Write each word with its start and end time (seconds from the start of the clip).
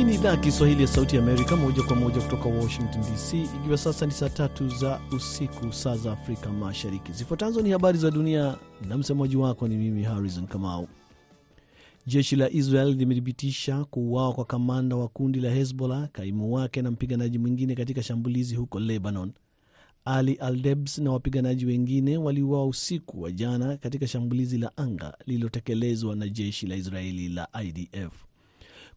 Hii 0.00 0.06
ni 0.06 0.14
idhaa 0.14 0.28
ya 0.30 0.36
Kiswahili 0.36 0.82
ya 0.82 0.88
Sauti 0.88 1.16
Amerika, 1.18 1.56
moja 1.56 1.82
kwa 1.82 1.96
moja 1.96 2.20
kutoka 2.20 2.48
Washington 2.48 3.00
DC, 3.02 3.32
ikiwa 3.56 3.78
sasa 3.78 4.06
ni 4.06 4.12
saa 4.12 4.28
tatu 4.28 4.68
za 4.68 5.00
usiku, 5.16 5.72
saa 5.72 5.96
za 5.96 6.12
Afrika 6.12 6.52
Mashariki. 6.52 7.12
Zifuatazo 7.12 7.60
ni 7.62 7.70
habari 7.70 7.98
za 7.98 8.10
dunia 8.10 8.56
na 8.88 8.98
msemaji 8.98 9.36
wako 9.36 9.68
ni 9.68 9.76
mimi 9.76 10.02
Harrison 10.02 10.46
Kamau. 10.46 10.88
Jeshi 12.06 12.36
la 12.36 12.50
Israel 12.50 12.94
limethibitisha 12.96 13.84
kuuawa 13.84 14.32
kwa 14.32 14.44
kamanda 14.44 14.96
wa 14.96 15.08
kundi 15.08 15.40
la 15.40 15.50
Hezbollah, 15.50 16.08
kaimu 16.12 16.52
wake 16.54 16.82
na 16.82 16.90
mpiganaji 16.90 17.38
mwingine 17.38 17.74
katika 17.74 18.02
shambulizi 18.02 18.56
huko 18.56 18.80
Lebanon. 18.80 19.32
Ali 20.04 20.34
Aldebs 20.34 20.98
na 20.98 21.12
wapiganaji 21.12 21.66
wengine 21.66 22.16
waliuawa 22.18 22.66
usiku 22.66 23.22
wa 23.22 23.32
jana 23.32 23.76
katika 23.76 24.06
shambulizi 24.06 24.58
la 24.58 24.76
anga 24.76 25.16
lililotekelezwa 25.26 26.16
na 26.16 26.28
jeshi 26.28 26.66
la 26.66 26.76
Israeli 26.76 27.28
la 27.28 27.48
IDF. 27.64 28.29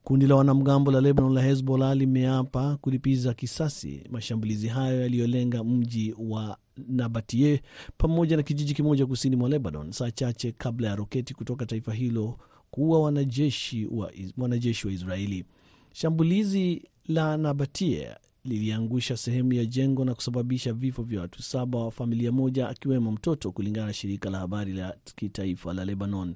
Kundi 0.03 0.27
la 0.27 0.35
wanamgambo 0.35 0.91
la 0.91 1.01
Lebanon 1.01 1.33
la 1.33 1.41
Hezbollah 1.41 1.95
limeapa 1.97 2.77
kulipiza 2.81 3.33
kisasi 3.33 4.03
mashambulizi 4.11 4.67
hayo 4.67 5.01
yaliyolenga 5.01 5.63
mji 5.63 6.15
wa 6.17 6.57
Nabatie 6.87 7.61
pamoja 7.97 8.37
na 8.37 8.43
kijiji 8.43 8.73
kimoja 8.73 9.05
kusini 9.05 9.35
mwa 9.35 9.49
Lebanon, 9.49 9.91
saa 9.91 10.11
chache 10.11 10.51
kabla 10.51 10.87
ya 10.87 10.95
roketi 10.95 11.33
kutoka 11.33 11.65
taifa 11.65 11.93
hilo 11.93 12.37
kuua 12.71 12.99
wanajeshi 13.01 13.85
wa, 13.91 14.11
wanajeshi 14.37 14.87
wa 14.87 14.93
Israeli. 14.93 15.45
Shambulizi 15.93 16.87
la 17.07 17.37
Nabatie 17.37 18.09
liliangusha 18.45 19.17
sehemu 19.17 19.53
ya 19.53 19.65
jengo 19.65 20.05
na 20.05 20.15
kusababisha 20.15 20.73
vifo 20.73 21.03
vya 21.03 21.21
watu 21.21 21.41
saba 21.43 21.79
wa 21.79 21.91
familia 21.91 22.31
moja 22.31 22.69
akiwemo 22.69 23.11
mtoto, 23.11 23.51
kulingana 23.51 23.87
na 23.87 23.93
shirika 23.93 24.29
la 24.29 24.39
habari 24.39 24.73
la 24.73 24.95
kitaifa 25.15 25.73
la 25.73 25.85
Lebanon. 25.85 26.35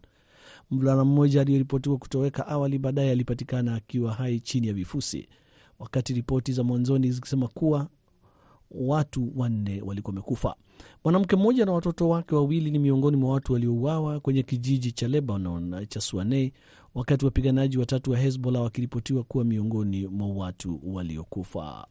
Mvulana 0.71 1.05
mmoja 1.05 1.41
aliyeripotiwa 1.41 1.97
kutoweka 1.97 2.47
awali 2.47 2.77
baadaye 2.79 3.11
alipatikana 3.11 3.75
akiwa 3.75 4.13
hai 4.13 4.39
chini 4.39 4.67
ya 4.67 4.73
vifusi, 4.73 5.27
wakati 5.79 6.13
ripoti 6.13 6.51
za 6.51 6.63
mwanzoni 6.63 7.11
zikisema 7.11 7.47
kuwa 7.47 7.87
watu 8.71 9.31
wanne 9.35 9.81
walikuwa 9.81 10.11
wamekufa. 10.11 10.55
Mwanamke 11.03 11.35
mmoja 11.35 11.65
na 11.65 11.71
watoto 11.71 12.09
wake 12.09 12.35
wawili 12.35 12.71
ni 12.71 12.79
miongoni 12.79 13.17
mwa 13.17 13.31
watu 13.33 13.53
waliouawa 13.53 14.19
kwenye 14.19 14.43
kijiji 14.43 14.91
cha 14.91 15.07
Lebanon 15.07 15.85
cha 15.87 16.01
Suanei, 16.01 16.53
wakati 16.95 17.25
wapiganaji 17.25 17.77
watatu 17.77 18.11
wa 18.11 18.17
Hezbollah 18.17 18.61
wakiripotiwa 18.63 19.23
kuwa 19.23 19.43
miongoni 19.43 20.07
mwa 20.07 20.27
watu 20.27 20.79
waliokufa. 20.83 21.87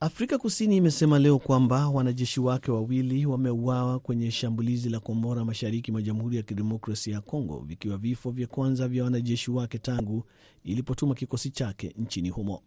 Afrika 0.00 0.38
Kusini 0.38 0.76
imesema 0.76 1.18
leo 1.18 1.38
kwamba 1.38 1.88
wanajeshi 1.88 2.40
wake 2.40 2.70
wawili 2.70 3.26
wameuawa 3.26 3.98
kwenye 4.00 4.30
shambulizi 4.30 4.88
la 4.88 5.00
kombora 5.00 5.44
mashariki 5.44 5.92
mwa 5.92 6.02
Jamhuri 6.02 6.36
ya 6.36 6.42
Kidemokrasia 6.42 7.14
ya 7.14 7.20
Kongo, 7.20 7.64
vikiwa 7.66 7.98
vifo 7.98 8.30
vya 8.30 8.46
kwanza 8.46 8.88
vya 8.88 9.04
wanajeshi 9.04 9.50
wake 9.50 9.78
tangu 9.78 10.24
ilipotuma 10.64 11.14
kikosi 11.14 11.50
chake 11.50 11.94
nchini 11.98 12.28
humo. 12.30 12.62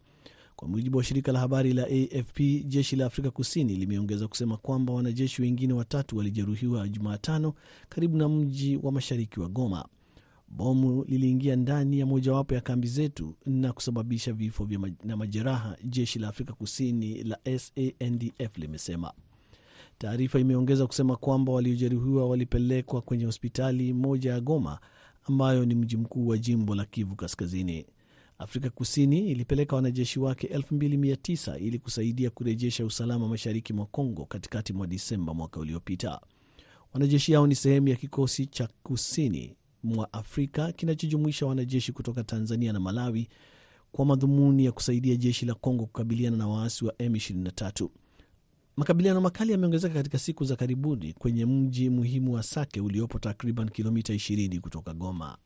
Kwa 0.55 0.67
mujibu 0.67 0.97
wa 0.97 1.03
shirika 1.03 1.31
la 1.31 1.39
habari 1.39 1.73
la 1.73 1.83
AFP, 1.83 2.39
jeshi 2.65 2.95
la 2.95 3.05
Afrika 3.05 3.31
Kusini 3.31 3.75
limeongeza 3.75 4.27
kusema 4.27 4.57
kwamba 4.57 4.93
wanajeshi 4.93 5.41
wengine 5.41 5.73
watatu 5.73 6.17
walijeruhiwa 6.17 6.88
Jumatano 6.89 7.53
karibu 7.89 8.17
na 8.17 8.29
mji 8.29 8.79
wa 8.83 8.91
mashariki 8.91 9.39
wa 9.39 9.47
Goma. 9.49 9.85
Bomu 10.55 11.03
liliingia 11.07 11.55
ndani 11.55 11.99
ya 11.99 12.05
mojawapo 12.05 12.55
ya 12.55 12.61
kambi 12.61 12.88
zetu 12.88 13.35
na 13.45 13.73
kusababisha 13.73 14.33
vifo 14.33 14.67
na 15.03 15.17
majeraha, 15.17 15.77
jeshi 15.83 16.19
la 16.19 16.27
Afrika 16.27 16.53
Kusini 16.53 17.23
la 17.23 17.38
SANDF 17.57 18.57
limesema. 18.57 19.13
Taarifa 19.97 20.39
imeongeza 20.39 20.88
kusema 20.88 21.16
kwamba 21.16 21.52
waliojeruhiwa 21.52 22.29
walipelekwa 22.29 23.02
kwenye 23.02 23.25
hospitali 23.25 23.94
moja 23.94 24.31
ya 24.31 24.41
Goma, 24.41 24.79
ambayo 25.23 25.66
ni 25.66 25.75
mji 25.75 25.97
mkuu 25.97 26.28
wa 26.28 26.38
jimbo 26.38 26.75
la 26.75 26.85
Kivu 26.85 27.16
Kaskazini. 27.16 27.85
Afrika 28.38 28.69
Kusini 28.69 29.31
ilipeleka 29.31 29.75
wanajeshi 29.75 30.19
wake 30.19 30.47
2900 30.47 31.57
ili 31.59 31.79
kusaidia 31.79 32.29
kurejesha 32.29 32.85
usalama 32.85 33.28
mashariki 33.28 33.73
mwa 33.73 33.85
Kongo 33.85 34.25
katikati 34.25 34.73
mwa 34.73 34.88
Disemba 34.88 35.33
mwaka 35.33 35.59
uliopita. 35.59 36.22
Wanajeshi 36.94 37.33
hao 37.33 37.47
ni 37.47 37.56
sehemu 37.56 37.88
ya 37.88 37.95
kikosi 37.95 38.45
cha 38.45 38.69
kusini 38.83 39.56
mwa 39.84 40.14
Afrika 40.14 40.72
kinachojumuisha 40.72 41.46
wanajeshi 41.46 41.92
kutoka 41.92 42.24
Tanzania 42.24 42.74
na 42.74 42.80
Malawi 42.80 43.28
kwa 43.92 44.06
madhumuni 44.06 44.66
ya 44.66 44.72
kusaidia 44.72 45.16
jeshi 45.16 45.46
la 45.46 45.53
Kongo 45.53 45.86
kukabiliana 45.86 46.38
na 46.38 46.47
waasi 46.47 46.86
wa 46.86 46.94
M23. 46.94 47.88
Makabiliano 48.78 49.22
makali 49.22 49.52
yameongezeka 49.52 49.94
katika 49.94 50.19
siku 50.19 50.46
za 50.46 50.56
karibuni 50.56 51.14
kwenye 51.14 51.46
mji 51.46 51.90
muhimu 51.90 52.34
wa 52.34 52.44
Sake 52.44 52.81
uliopo 52.81 53.19
takriban 53.19 53.69
kilomita 53.69 54.14
20 54.14 54.59
kutoka 54.59 54.94
Goma. 54.94 55.38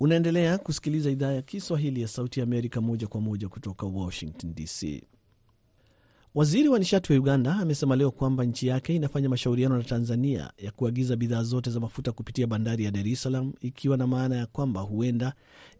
Unaendelea 0.00 0.58
kusikiliza 0.58 1.10
idhaa 1.10 1.32
ya 1.32 1.42
Kiswahili 1.42 2.02
ya 2.02 2.08
Sauti 2.08 2.40
ya 2.40 2.44
Amerika 2.44 2.80
moja 2.80 3.06
kwa 3.06 3.20
moja 3.20 3.48
kutoka 3.48 3.86
Washington 3.86 4.54
DC. 4.54 5.02
Waziri 6.34 6.68
wa 6.68 6.78
nishati 6.78 7.12
wa 7.12 7.18
Uganda 7.18 7.54
amesema 7.56 7.96
leo 7.96 8.10
kwamba 8.10 8.44
nchi 8.44 8.66
yake 8.66 8.94
inafanya 8.96 9.28
mashauriano 9.28 9.76
na 9.78 9.84
Tanzania 9.84 10.52
ya 10.58 10.70
kuagiza 10.70 11.16
bidhaa 11.16 11.42
zote 11.42 11.70
za 11.70 11.80
mafuta 11.80 12.12
kupitia 12.12 12.46
bandari 12.46 12.84
ya 12.84 12.90
Dar 12.90 13.08
es 13.08 13.22
Salaam, 13.22 13.52
ikiwa 13.60 13.96
na 13.96 14.06
maana 14.06 14.36
ya 14.36 14.46
kwamba 14.46 14.80
huenda 14.80 15.32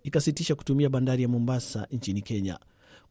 ikasitisha 0.03 0.55
kutumia 0.55 0.89
bandari 0.91 1.23
ya 1.23 1.29
Mombasa 1.29 1.87
nchini 1.93 2.23
Kenya. 2.23 2.59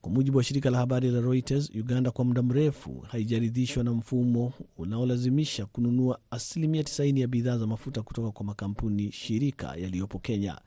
Kwa 0.02 0.12
mujibu 0.12 0.38
wa 0.38 0.44
shirika 0.44 0.70
la 0.70 0.78
habari 0.78 1.12
la 1.12 1.22
Reuters, 1.22 1.70
Uganda 1.76 2.12
kwa 2.12 2.26
muda 2.26 2.42
mrefu 2.42 3.06
haijaridhishwa 3.12 3.84
na 3.84 3.92
mfumo 3.94 4.54
unaolazimisha 4.78 5.66
kununua 5.66 6.20
asilimia 6.32 6.82
90 6.82 7.20
ya 7.20 7.28
bidhaa 7.28 7.58
za 7.58 7.68
mafuta 7.68 8.02
kutoka 8.02 8.32
kwa 8.32 8.46
makampuni 8.46 9.12
shirika 9.12 9.76
yaliyopo 9.76 10.20
Kenya. 10.20 10.58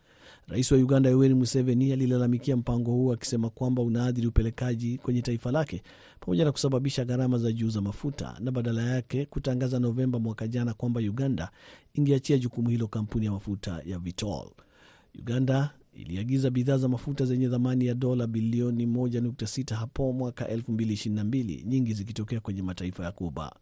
Rais 0.49 0.73
wa 0.73 0.79
Uganda 0.79 1.11
Yoweri 1.11 1.35
Museveni 1.35 1.93
alilalamikia 1.93 2.57
mpango 2.57 2.91
huo 2.93 3.13
akisema 3.13 3.51
kwamba 3.51 3.83
unaathiri 3.83 4.27
upelekaji 4.27 4.99
kwenye 4.99 5.23
taifa 5.23 5.53
lake 5.53 5.83
pamoja 6.21 6.45
na 6.45 6.53
kusababisha 6.53 7.05
gharama 7.05 7.39
za 7.39 7.53
juu 7.53 7.69
za 7.69 7.81
mafuta, 7.81 8.37
na 8.41 8.51
badala 8.51 8.83
yake 8.83 9.27
kutangaza 9.27 9.79
Novemba 9.79 10.19
mwaka 10.19 10.49
jana 10.49 10.75
kwamba 10.75 11.01
Uganda 11.01 11.51
ingeachia 11.95 12.39
jukumu 12.39 12.69
hilo 12.69 12.89
kampuni 12.89 13.27
ya 13.27 13.33
mafuta 13.33 13.83
ya 13.87 13.99
Vitol. 13.99 14.51
Uganda 15.19 15.71
iliagiza 15.95 16.51
bidhaa 16.51 16.77
za 16.77 16.89
mafuta 16.89 17.25
zenye 17.25 17.49
thamani 17.49 17.87
ya 17.87 17.95
dola 17.95 18.27
bilioni 18.27 18.87
1.6 18.87 19.75
hapo 19.75 20.13
mwaka 20.13 20.45
2022, 20.45 21.65
nyingi 21.67 21.95
zikitokea 21.95 22.41
kwenye 22.41 22.63
mataifa 22.63 23.05
ya 23.05 23.13
Kuba. 23.13 23.57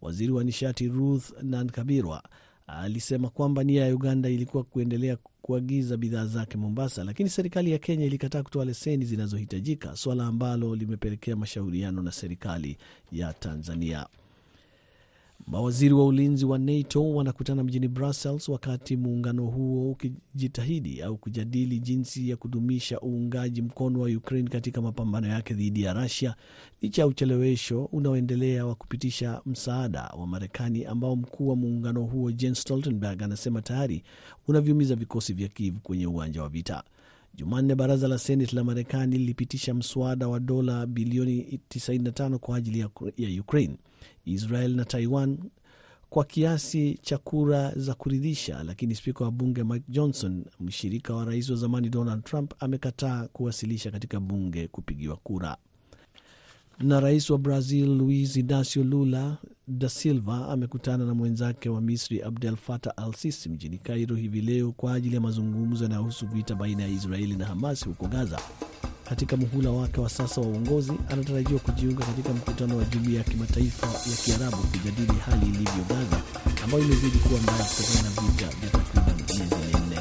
Waziri 0.00 0.32
wa 0.32 0.44
nishati 0.44 0.88
Ruth 0.88 1.42
Nankabirwa 1.42 2.22
alisema 2.66 3.28
kwamba 3.30 3.64
nia 3.64 3.86
ya 3.86 3.94
Uganda 3.94 4.28
ilikuwa 4.28 4.64
kuendelea 4.64 5.16
kuagiza 5.42 5.96
bidhaa 5.96 6.26
zake 6.26 6.56
Mombasa, 6.58 7.04
lakini 7.04 7.30
serikali 7.30 7.70
ya 7.70 7.78
Kenya 7.78 8.04
ilikataa 8.06 8.42
kutoa 8.42 8.64
leseni 8.64 9.04
zinazohitajika, 9.04 9.96
suala 9.96 10.26
ambalo 10.26 10.76
limepelekea 10.76 11.36
mashauriano 11.36 12.02
na 12.02 12.12
serikali 12.12 12.76
ya 13.12 13.32
Tanzania. 13.32 14.06
Mawaziri 15.46 15.94
wa 15.94 16.06
ulinzi 16.06 16.44
wa 16.44 16.58
NATO 16.58 17.10
wanakutana 17.14 17.64
mjini 17.64 17.88
Brussels 17.88 18.48
wakati 18.48 18.96
muungano 18.96 19.46
huo 19.46 19.90
ukijitahidi 19.90 21.02
au 21.02 21.16
kujadili 21.18 21.78
jinsi 21.80 22.28
ya 22.30 22.36
kudumisha 22.36 23.00
uungaji 23.00 23.62
mkono 23.62 24.00
wa 24.00 24.08
Ukraine 24.08 24.50
katika 24.50 24.82
mapambano 24.82 25.28
yake 25.28 25.54
dhidi 25.54 25.82
ya 25.82 25.92
Russia 25.92 26.34
licha 26.82 27.02
ya 27.02 27.06
uchelewesho 27.08 27.84
unaoendelea 27.84 28.66
wa 28.66 28.74
kupitisha 28.74 29.40
msaada 29.46 30.02
wa 30.02 30.26
Marekani 30.26 30.84
ambao 30.84 31.16
mkuu 31.16 31.48
wa 31.48 31.56
muungano 31.56 32.02
huo 32.02 32.30
Jens 32.32 32.60
Stoltenberg 32.60 33.22
anasema 33.22 33.62
tayari 33.62 34.02
unavyumiza 34.48 34.94
vikosi 34.94 35.32
vya 35.32 35.48
Kiev 35.48 35.78
kwenye 35.78 36.06
uwanja 36.06 36.42
wa 36.42 36.48
vita. 36.48 36.82
Jumanne, 37.34 37.74
baraza 37.74 38.08
la 38.08 38.18
Seneti 38.18 38.56
la 38.56 38.64
Marekani 38.64 39.18
lilipitisha 39.18 39.74
mswada 39.74 40.28
wa 40.28 40.40
dola 40.40 40.86
bilioni 40.86 41.60
95 41.70 42.36
kwa 42.36 42.56
ajili 42.56 42.78
ya 43.16 43.40
Ukraine, 43.40 43.76
Israel 44.24 44.74
na 44.76 44.84
Taiwan 44.84 45.38
kwa 46.10 46.24
kiasi 46.24 46.98
cha 47.02 47.18
kura 47.18 47.72
za 47.76 47.94
kuridhisha, 47.94 48.62
lakini 48.62 48.94
spika 48.94 49.24
wa 49.24 49.30
bunge 49.30 49.64
Mike 49.64 49.84
Johnson, 49.88 50.44
mshirika 50.60 51.14
wa 51.14 51.24
rais 51.24 51.50
wa 51.50 51.56
zamani 51.56 51.88
Donald 51.88 52.24
Trump, 52.24 52.52
amekataa 52.58 53.28
kuwasilisha 53.28 53.90
katika 53.90 54.20
bunge 54.20 54.68
kupigiwa 54.68 55.16
kura. 55.16 55.56
Na 56.80 57.00
rais 57.00 57.30
wa 57.30 57.38
Brazil 57.38 57.86
Luiz 57.96 58.36
Inacio 58.36 58.84
Lula 58.84 59.36
da 59.68 59.88
Silva 59.88 60.48
amekutana 60.48 61.04
na 61.04 61.14
mwenzake 61.14 61.68
wa 61.68 61.80
Misri 61.80 62.22
Abdel 62.22 62.56
Fattah 62.56 62.92
al 62.96 63.14
Sisi 63.14 63.48
mjini 63.48 63.78
Cairo 63.78 64.16
hivi 64.16 64.40
leo 64.40 64.72
kwa 64.72 64.94
ajili 64.94 65.14
ya 65.14 65.20
mazungumzo 65.20 65.84
yanayohusu 65.84 66.26
vita 66.26 66.54
baina 66.54 66.82
ya 66.82 66.88
Israeli 66.88 67.36
na 67.36 67.46
Hamas 67.46 67.84
huko 67.86 68.06
Gaza. 68.08 68.38
Katika 69.08 69.36
muhula 69.36 69.70
wake 69.70 70.00
wa 70.00 70.08
sasa 70.08 70.40
wa 70.40 70.46
uongozi, 70.46 70.92
anatarajiwa 71.10 71.60
kujiunga 71.60 72.04
katika 72.06 72.32
mkutano 72.32 72.76
wa 72.76 72.84
jumuiya 72.84 73.18
ya 73.18 73.24
kimataifa 73.24 73.86
ya 73.86 74.16
Kiarabu 74.24 74.56
kujadili 74.56 75.18
hali 75.26 75.46
ilivyo 75.46 75.84
Gaza, 75.88 76.22
ambayo 76.64 76.84
imezidi 76.84 77.18
kuwa 77.18 77.40
mbaya 77.40 77.64
kutokana 77.64 78.02
na 78.02 78.10
vita 78.10 78.46
vya 78.60 78.70
takriban 78.70 79.16
miezi 79.38 79.54
minne. 79.78 80.00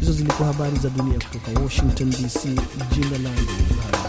Hizo 0.00 0.12
zilikuwa 0.12 0.48
habari 0.52 0.78
za 0.78 0.90
dunia 0.90 1.18
kutoka 1.18 1.60
Washington 1.60 2.10
DC. 2.10 2.44
Jina 2.94 3.18
langu 3.18 4.01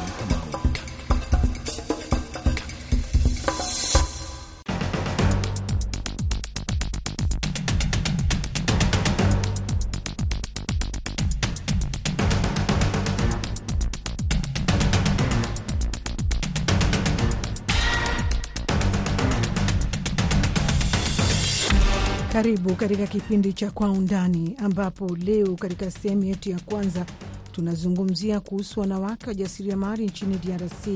Karibu 22.43 22.75
katika 22.75 23.07
kipindi 23.07 23.53
cha 23.53 23.71
Kwa 23.71 23.91
Undani, 23.91 24.55
ambapo 24.57 25.15
leo 25.15 25.55
katika 25.55 25.91
sehemu 25.91 26.23
yetu 26.23 26.49
ya 26.49 26.59
kwanza 26.59 27.05
tunazungumzia 27.51 28.39
kuhusu 28.39 28.79
wanawake 28.79 29.27
wajasiriamali 29.27 30.05
nchini 30.05 30.37
DRC 30.37 30.87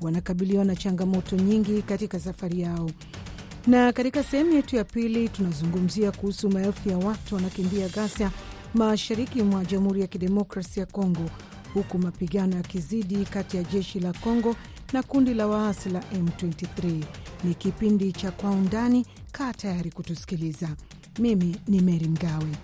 wanakabiliwa 0.00 0.64
na 0.64 0.76
changamoto 0.76 1.36
nyingi 1.36 1.82
katika 1.82 2.20
safari 2.20 2.60
yao, 2.60 2.90
na 3.66 3.92
katika 3.92 4.22
sehemu 4.24 4.52
yetu 4.52 4.76
ya 4.76 4.84
pili 4.84 5.28
tunazungumzia 5.28 6.12
kuhusu 6.12 6.50
maelfu 6.50 6.88
ya 6.88 6.98
watu 6.98 7.34
wanakimbia 7.34 7.88
ghasia 7.88 8.30
mashariki 8.74 9.42
mwa 9.42 9.64
Jamhuri 9.64 10.00
ya 10.00 10.06
Kidemokrasia 10.06 10.80
ya 10.80 10.86
Kongo, 10.86 11.30
huku 11.74 11.98
mapigano 11.98 12.56
yakizidi 12.56 13.24
kati 13.24 13.56
ya 13.56 13.62
jeshi 13.62 14.00
la 14.00 14.12
Kongo 14.12 14.56
na 14.92 15.02
kundi 15.02 15.34
la 15.34 15.46
waasi 15.46 15.88
la 15.90 16.00
M23. 16.00 17.04
Ni 17.44 17.54
kipindi 17.54 18.12
cha 18.12 18.30
Kwa 18.30 18.50
Undani. 18.50 19.06
Kaa 19.36 19.52
tayari 19.52 19.90
kutusikiliza. 19.90 20.68
Mimi 21.18 21.56
ni 21.68 21.80
Meri 21.80 22.08
Mgawe. 22.08 22.56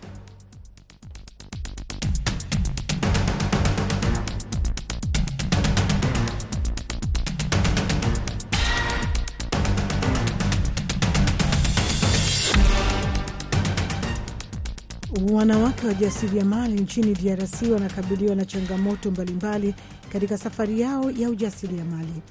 Wanawake 15.33 15.87
wajasiriamali 15.87 16.81
nchini 16.81 17.15
DRC 17.15 17.63
wanakabiliwa 17.73 18.35
na 18.35 18.45
changamoto 18.45 19.11
mbalimbali 19.11 19.75
katika 20.13 20.39
safari 20.39 20.81
yao 20.81 21.11
ya 21.11 21.31
ujasiriamali. 21.31 22.23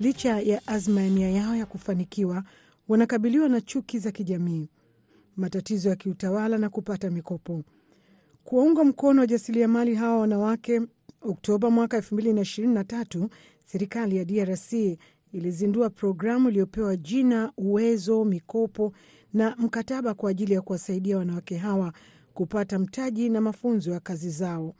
Licha 0.00 0.40
ya 0.40 0.66
azma 0.66 1.02
ya 1.02 1.08
nia 1.10 1.30
yao 1.30 1.56
ya 1.56 1.66
kufanikiwa, 1.66 2.42
wanakabiliwa 2.88 3.48
na 3.48 3.60
chuki 3.60 3.98
za 3.98 4.10
kijamii, 4.12 4.68
matatizo 5.36 5.88
ya 5.88 5.96
kiutawala 5.96 6.58
na 6.58 6.68
kupata 6.68 7.10
mikopo. 7.10 7.62
Kuwaunga 8.44 8.84
mkono 8.84 9.20
wajasiriamali 9.20 9.94
hawa 9.94 10.18
wanawake, 10.20 10.80
Oktoba 11.20 11.70
mwaka 11.70 11.98
2023 11.98 13.28
serikali 13.66 14.16
ya 14.16 14.24
DRC 14.24 14.72
ilizindua 15.32 15.90
programu 15.90 16.48
iliyopewa 16.48 16.96
jina 16.96 17.52
Uwezo, 17.56 18.24
mikopo 18.24 18.92
na 19.32 19.56
mkataba 19.58 20.14
kwa 20.14 20.30
ajili 20.30 20.54
ya 20.54 20.62
kuwasaidia 20.62 21.18
wanawake 21.18 21.56
hawa 21.56 21.92
kupata 22.34 22.78
mtaji 22.78 23.28
na 23.28 23.40
mafunzo 23.40 23.90
ya 23.92 24.00
kazi 24.00 24.30
zao. 24.30 24.74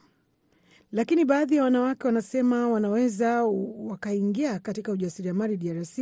Lakini 0.94 1.24
baadhi 1.24 1.56
ya 1.56 1.62
wanawake 1.64 2.06
wanasema 2.06 2.68
wanaweza 2.68 3.44
wakaingia 3.78 4.58
katika 4.58 4.92
ujasiriamali 4.92 5.56
DRC, 5.56 5.98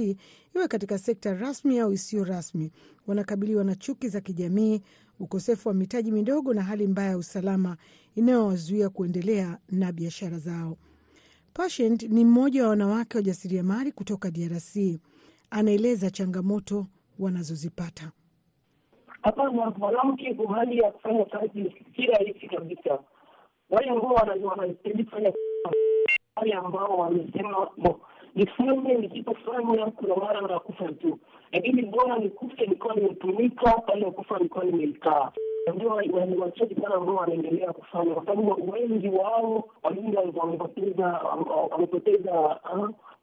iwe 0.54 0.68
katika 0.68 0.98
sekta 0.98 1.34
rasmi 1.34 1.78
au 1.78 1.92
isiyo 1.92 2.24
rasmi. 2.24 2.72
Wanakabiliwa 3.06 3.64
na 3.64 3.74
chuki 3.74 4.08
za 4.08 4.20
kijamii, 4.20 4.82
ukosefu 5.20 5.68
wa 5.68 5.74
mitaji 5.74 6.12
midogo 6.12 6.54
na 6.54 6.62
hali 6.62 6.86
mbaya 6.86 7.08
ya 7.10 7.16
usalama 7.18 7.76
inayowazuia 8.14 8.88
kuendelea 8.88 9.58
na 9.70 9.92
biashara 9.92 10.38
zao. 10.38 10.76
Patient 11.54 12.02
ni 12.02 12.24
mmoja 12.24 12.62
wa 12.64 12.68
wanawake 12.68 13.16
wajasiriamali 13.18 13.92
kutoka 13.92 14.30
DRC. 14.30 14.76
Anaeleza 15.50 16.10
changamoto 16.10 16.86
wanazozipata. 17.18 18.12
Hapa 19.22 19.50
mwanamke 19.50 20.34
kwa 20.34 20.54
hali 20.56 20.78
ya 20.78 20.90
kufanya 20.90 21.24
kazi 21.24 21.74
si 21.96 22.02
rahisi 22.02 22.48
kabisa. 22.48 22.98
Wale 23.72 23.90
ambao 23.90 24.14
wanahitaji 24.44 25.04
kufanya 25.04 25.32
wale 26.36 26.52
ambao 26.52 26.98
wamesema 26.98 27.68
nifanye 28.34 28.94
nisipofanya, 28.94 29.86
kuna 29.86 30.16
mara 30.16 30.40
nakufa 30.40 30.92
tu, 30.92 31.18
lakini 31.52 31.82
bora 31.82 32.18
nikufe 32.18 32.66
nikiwa 32.66 32.94
nimetumika, 32.94 33.72
pale 33.72 34.10
kufa 34.10 34.38
nikiwa 34.38 34.64
nimeikaa. 34.64 35.32
Ndio 35.74 35.88
wachache 36.40 36.74
sana 36.74 36.94
ambao 36.94 37.14
wanaendelea 37.14 37.72
kufanya, 37.72 38.14
kwa 38.14 38.24
sababu 38.26 38.70
wengi 38.72 39.08
wao 39.08 39.64
walingi 39.82 40.16
wamepoteza 40.16 41.06
wamepoteza 41.70 42.60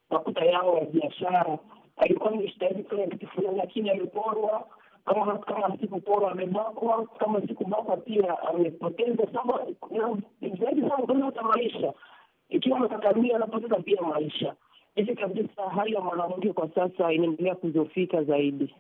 makuta 0.10 0.46
yao 0.46 0.78
ya 0.78 0.86
biashara. 0.86 1.57
Alikuwa 1.98 2.31
nimejitahidi 2.31 2.84
kufanya 2.84 3.07
kitu 3.07 3.28
fulani, 3.28 3.57
lakini 3.57 3.90
ameporwa 3.90 4.68
kama 5.13 5.38
kama 5.38 5.77
sikuporwa 5.77 6.31
amebakwa, 6.31 7.07
kama 7.19 7.41
sikubakwa 7.47 7.97
pia 7.97 8.39
amepoteza. 8.50 9.27
saba 9.33 9.65
zaidi 10.59 10.81
sana 10.81 11.25
hata 11.25 11.41
maisha, 11.44 11.94
ikiwa 12.50 12.77
amekakamia 12.77 13.35
anapoteza 13.35 13.75
pia 13.75 14.01
maisha. 14.01 14.56
Hivi 14.95 15.15
kabisa, 15.15 15.61
hali 15.75 15.94
ya 15.94 16.01
mwanamke 16.01 16.53
kwa 16.53 16.69
sasa 16.75 17.13
inaendelea 17.13 17.56
kuzofika 17.56 18.23
zaidi. 18.23 18.75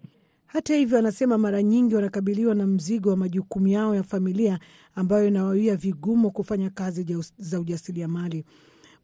Hata 0.45 0.75
hivyo, 0.75 0.97
anasema 0.99 1.37
mara 1.37 1.63
nyingi 1.63 1.95
wanakabiliwa 1.95 2.55
na 2.55 2.67
mzigo 2.67 3.09
wa 3.09 3.17
majukumu 3.17 3.67
yao 3.67 3.95
ya 3.95 4.03
familia 4.03 4.59
ambayo 4.95 5.27
inawawia 5.27 5.75
vigumu 5.75 6.31
kufanya 6.31 6.69
kazi 6.69 7.23
za 7.37 7.59
ujasiriamali. 7.59 8.45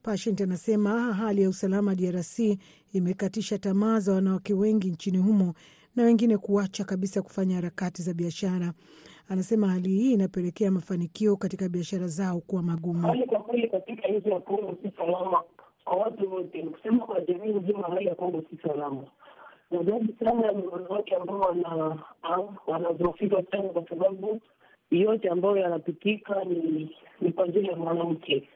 Patient 0.04 0.42
anasema 0.42 1.14
hali 1.14 1.42
ya 1.42 1.50
usalama 1.50 1.96
DRC 1.96 2.40
imekatisha 2.94 3.58
tamaa 3.58 4.00
za 4.00 4.14
wanawake 4.14 4.54
wengi 4.54 4.92
nchini 4.92 5.18
humo 5.18 5.54
na 5.96 6.04
wengine 6.04 6.38
kuacha 6.38 6.84
kabisa 6.86 7.22
kufanya 7.22 7.56
harakati 7.56 8.02
za 8.02 8.14
biashara. 8.14 8.74
Anasema 9.30 9.68
hali 9.68 9.90
hii 9.90 10.14
inapelekea 10.14 10.72
mafanikio 10.72 11.38
katika 11.38 11.70
biashara 11.70 12.08
zao 12.08 12.40
kuwa 12.42 12.64
magumu. 12.64 13.08
Hali 13.08 13.26
kwa 13.26 13.40
kweli 13.40 13.68
katika 13.70 14.08
nchi 14.08 14.30
ya 14.30 14.40
Kongo 14.40 14.78
si 14.84 14.92
salama 14.98 15.44
kwa 15.86 15.98
watu 15.98 16.32
wote, 16.34 16.62
nikusema 16.64 17.06
kwa 17.06 17.22
jamii 17.22 17.54
nzima, 17.54 17.84
hali 17.88 18.06
ya 18.06 18.16
Kongo 18.16 18.44
si 18.50 18.58
salama. 18.68 19.04
Najaji 19.72 20.16
sana 20.20 20.52
ni 20.52 20.68
wanawake 20.68 21.16
ambao 21.16 21.56
wanazofika 22.68 23.44
sana, 23.52 23.70
kwa 23.70 23.88
sababu 23.90 24.42
yote 24.92 25.30
ambayo 25.30 25.58
yanapitika 25.58 26.44
ni 27.22 27.32
kwa 27.36 27.46
ajili 27.46 27.68
ya 27.68 27.76
mwanamke. 27.76 28.50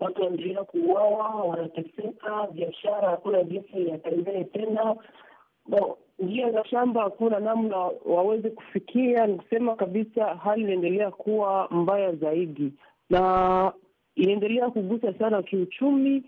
Watu 0.00 0.22
wanaendelea 0.22 0.64
kuuawa, 0.64 1.28
wanateseka, 1.44 2.46
biashara 2.52 3.10
hakuna 3.10 3.42
jinsi 3.44 3.88
yatembee 3.88 4.44
tena 4.44 4.96
njia 6.18 6.50
za 6.52 6.64
shamba 6.64 7.02
hakuna 7.02 7.38
namna 7.40 7.76
waweze 8.04 8.50
kufikia. 8.50 9.26
Ni 9.26 9.34
kusema 9.36 9.76
kabisa, 9.76 10.24
hali 10.34 10.62
inaendelea 10.62 11.10
kuwa 11.10 11.68
mbaya 11.70 12.12
zaidi, 12.12 12.72
na 13.10 13.72
inaendelea 14.14 14.70
kugusa 14.70 15.14
sana 15.18 15.42
kiuchumi, 15.42 16.22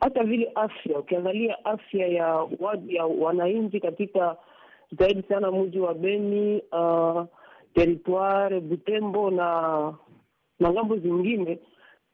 hata 0.00 0.24
vile 0.24 0.52
afya. 0.54 0.98
Ukiangalia 0.98 1.64
afya 1.64 2.06
ya 2.06 2.46
ya 2.86 3.06
wananchi 3.06 3.80
katika 3.80 4.36
zaidi 4.98 5.22
sana 5.22 5.50
mji 5.52 5.80
wa 5.80 5.94
Beni, 5.94 6.62
uh, 6.72 7.24
teritware 7.74 8.60
Butembo 8.60 9.30
na 9.30 9.94
na 10.60 10.72
ng'ambo 10.72 10.96
zingine 10.96 11.58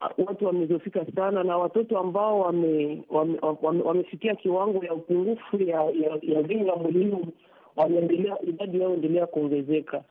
watu 0.00 0.46
wamezofika 0.46 1.06
sana 1.14 1.44
na 1.44 1.56
watoto 1.58 1.98
ambao 1.98 2.40
wamefikia 2.40 3.04
wame, 3.10 3.38
wame, 3.62 3.82
wame 3.82 4.04
kiwango 4.42 4.84
ya 4.84 4.94
upungufu 4.94 5.62
ya 5.62 5.82
ya, 5.82 6.18
ya 6.22 6.42
vinga 6.42 6.76
muhimu 6.76 7.32
wameendelea, 7.76 8.42
idadi 8.42 8.80
yao 8.80 8.94
endelea 8.94 9.26
kuongezeka. 9.26 10.04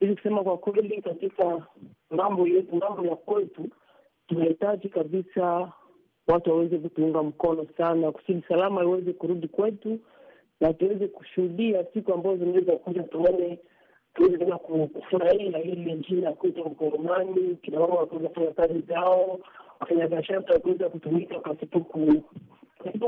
Ili 0.00 0.14
kusema 0.16 0.42
kwa 0.44 0.58
kweli, 0.58 1.02
katika 1.02 1.66
mambo 2.10 2.46
yetu, 2.48 2.76
mambo 2.76 3.04
ya 3.06 3.16
kwetu, 3.16 3.68
tunahitaji 4.28 4.88
kabisa 4.88 5.72
watu 6.28 6.50
waweze 6.50 6.78
kutuunga 6.78 7.22
mkono 7.22 7.66
sana, 7.76 8.12
kusudi 8.12 8.42
salama 8.48 8.82
iweze 8.82 9.12
kurudi 9.12 9.48
kwetu 9.48 9.98
na 10.60 10.72
tuweze 10.72 11.08
kushuhudia 11.08 11.84
siku 11.94 12.12
ambazo 12.14 12.36
zinaweza 12.36 12.72
kuja, 12.76 13.02
tuone 13.02 13.58
tuweze 14.14 14.44
kufurahia 14.92 15.62
ile 15.62 15.94
njia 15.94 16.28
ya 16.28 16.32
kuita 16.32 16.64
Mkongomani, 16.64 17.56
kina 17.62 17.80
wakuweza 17.80 18.28
kufanya 18.28 18.50
kazi 18.52 18.80
zao, 18.80 19.38
wafanyabiashara 19.80 20.42
wakuweza 20.52 20.88
kutumika 20.88 21.38
pasipo 21.40 21.80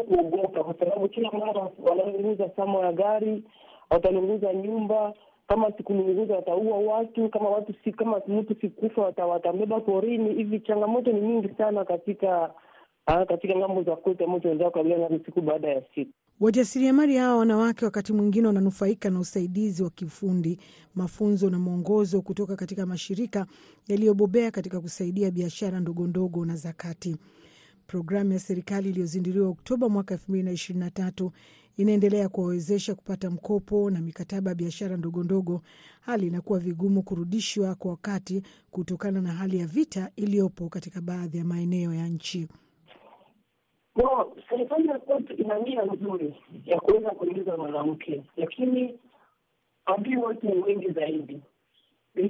kuogopa, 0.04 0.64
kwa 0.64 0.74
sababu 0.78 1.08
kila 1.08 1.30
mara 1.30 1.68
wanalunguza 1.82 2.50
samo 2.56 2.84
ya 2.84 2.92
gari, 2.92 3.42
watalunguza 3.90 4.54
nyumba 4.54 5.12
kama 5.46 5.72
sikulunguza 5.72 6.34
wataua 6.36 6.78
watu, 6.78 7.28
kama 7.28 7.48
watu 7.48 7.74
si 7.84 7.92
kama 7.92 8.20
mtu 8.28 8.56
sikufa 8.60 9.02
watambeba 9.26 9.80
porini. 9.80 10.34
Hivi 10.34 10.60
changamoto 10.60 11.12
ni 11.12 11.20
nyingi 11.20 11.48
sana 11.58 11.84
katika 11.84 12.50
uh, 13.08 13.22
katika 13.28 13.54
ng'ambo 13.58 13.82
za 13.82 13.96
kwetu 13.96 14.24
ambao 14.24 14.40
tunaendelea 14.40 14.70
kukabiliana 14.70 15.18
siku 15.24 15.40
baada 15.40 15.68
ya 15.68 15.82
siku. 15.94 16.12
Wajasiriamali 16.42 17.16
hawa 17.16 17.36
wanawake 17.36 17.84
wakati 17.84 18.12
mwingine 18.12 18.46
wananufaika 18.46 19.10
na 19.10 19.20
usaidizi 19.20 19.82
wa 19.82 19.90
kiufundi, 19.90 20.58
mafunzo 20.94 21.50
na 21.50 21.58
mwongozo 21.58 22.22
kutoka 22.22 22.56
katika 22.56 22.86
mashirika 22.86 23.46
yaliyobobea 23.88 24.50
katika 24.50 24.80
kusaidia 24.80 25.30
biashara 25.30 25.80
ndogo 25.80 26.06
ndogo 26.06 26.44
na 26.44 26.56
za 26.56 26.72
kati. 26.72 27.16
Programu 27.86 28.32
ya 28.32 28.38
serikali 28.38 28.88
iliyozinduliwa 28.88 29.48
Oktoba 29.48 29.88
mwaka 29.88 30.14
elfu 30.14 30.24
mbili 30.30 30.44
na 30.44 30.52
ishirini 30.52 30.84
na 30.84 30.90
tatu 30.90 31.32
inaendelea 31.76 32.28
kuwawezesha 32.28 32.94
kupata 32.94 33.30
mkopo 33.30 33.90
na 33.90 34.00
mikataba 34.00 34.50
ya 34.50 34.54
biashara 34.54 34.96
ndogo 34.96 35.24
ndogo. 35.24 35.62
Hali 36.00 36.26
inakuwa 36.26 36.58
vigumu 36.58 37.02
kurudishwa 37.02 37.74
kwa 37.74 37.90
wakati 37.90 38.42
kutokana 38.70 39.20
na 39.20 39.32
hali 39.32 39.58
ya 39.58 39.66
vita 39.66 40.10
iliyopo 40.16 40.68
katika 40.68 41.00
baadhi 41.00 41.38
ya 41.38 41.44
maeneo 41.44 41.94
ya 41.94 42.08
nchi. 42.08 42.48
No, 43.96 44.32
serikali 44.48 44.88
ya 44.88 44.98
kwetu 44.98 45.32
ina 45.34 45.58
nia 45.58 45.82
nzuri 45.82 46.34
ya 46.66 46.80
kuweza 46.80 47.10
kuingiza 47.10 47.56
mwanamke, 47.56 48.22
lakini 48.36 48.98
adui 49.86 50.16
wote 50.16 50.46
ni 50.48 50.62
wengi 50.62 50.90
zaidi. 50.90 51.40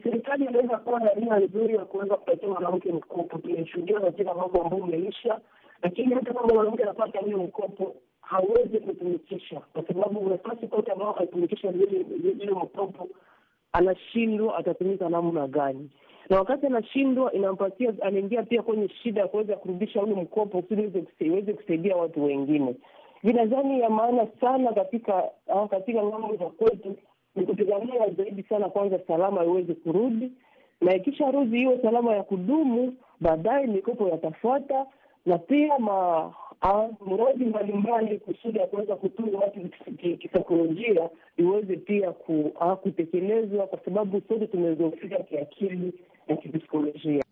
serikali 0.02 0.44
inaweza 0.44 0.78
kuwa 0.78 1.00
na 1.00 1.14
nia 1.14 1.38
nzuri 1.38 1.74
ya 1.74 1.84
kuweza 1.84 2.16
kupatia 2.16 2.48
mwanamke 2.48 2.92
mkopo. 2.92 3.38
Tumeshuhudia 3.38 4.00
katika 4.00 4.34
mambo 4.34 4.62
ambayo 4.62 4.82
umeisha, 4.84 5.40
lakini 5.82 6.14
hata 6.14 6.34
kama 6.34 6.54
mwanamke 6.54 6.82
anapata 6.82 7.20
hiyo 7.20 7.38
mkopo 7.38 7.94
hawezi 8.20 8.78
kutumikisha, 8.80 9.60
kwa 9.60 9.86
sababu 9.86 10.28
nafasi 10.30 10.66
kote 10.68 10.92
ambao 10.92 11.10
akatumikisha 11.10 11.68
ile 11.70 12.50
mkopo 12.50 13.08
anashindwa, 13.72 14.56
atatumika 14.58 15.08
namna 15.08 15.46
gani? 15.48 15.90
Na 16.30 16.38
wakati 16.38 16.66
anashindwa, 16.66 17.32
inampatia 17.32 17.92
anaingia 18.02 18.42
pia 18.42 18.62
kwenye 18.62 18.88
shida 18.88 19.20
ya 19.20 19.28
kuweza 19.28 19.56
kurudisha 19.56 20.02
ule 20.02 20.14
mkopo 20.14 20.62
kusudi 20.62 21.04
iweze 21.20 21.52
kusaidia 21.52 21.96
watu 21.96 22.24
wengine. 22.24 22.74
Vinadhani 23.22 23.80
ya 23.80 23.90
maana 23.90 24.26
sana 24.40 24.72
katika 24.72 25.24
katika 25.70 26.02
ng'ambo 26.04 26.36
za 26.36 26.44
kwetu 26.46 26.96
ni 27.36 27.46
kupigania 27.46 28.10
zaidi 28.10 28.42
sana, 28.42 28.68
kwanza 28.68 28.98
salama 29.06 29.44
iweze 29.44 29.74
kurudi, 29.74 30.32
na 30.80 30.94
ikisha 30.96 31.30
rudi 31.30 31.56
hiyo 31.56 31.78
salama 31.82 32.12
ya 32.16 32.22
kudumu, 32.22 32.94
baadaye 33.20 33.66
mikopo 33.66 34.08
yatafuata 34.08 34.86
na 35.26 35.38
pia 35.38 35.78
ma 35.78 36.32
mradi 37.06 37.44
mbalimbali 37.44 38.18
kusudi 38.18 38.58
ya 38.58 38.66
kuweza 38.66 38.96
kutunza 38.96 39.38
watu 39.38 39.60
kisaikolojia 40.18 41.10
iweze 41.36 41.76
pia 41.76 42.14
ah, 42.60 42.76
kutekelezwa 42.76 43.66
kwa 43.66 43.78
sababu 43.84 44.22
sote 44.28 44.46
tumezofika 44.46 45.16
kiakili 45.22 45.92
na 46.28 46.36
kipsikolojia. 46.36 47.24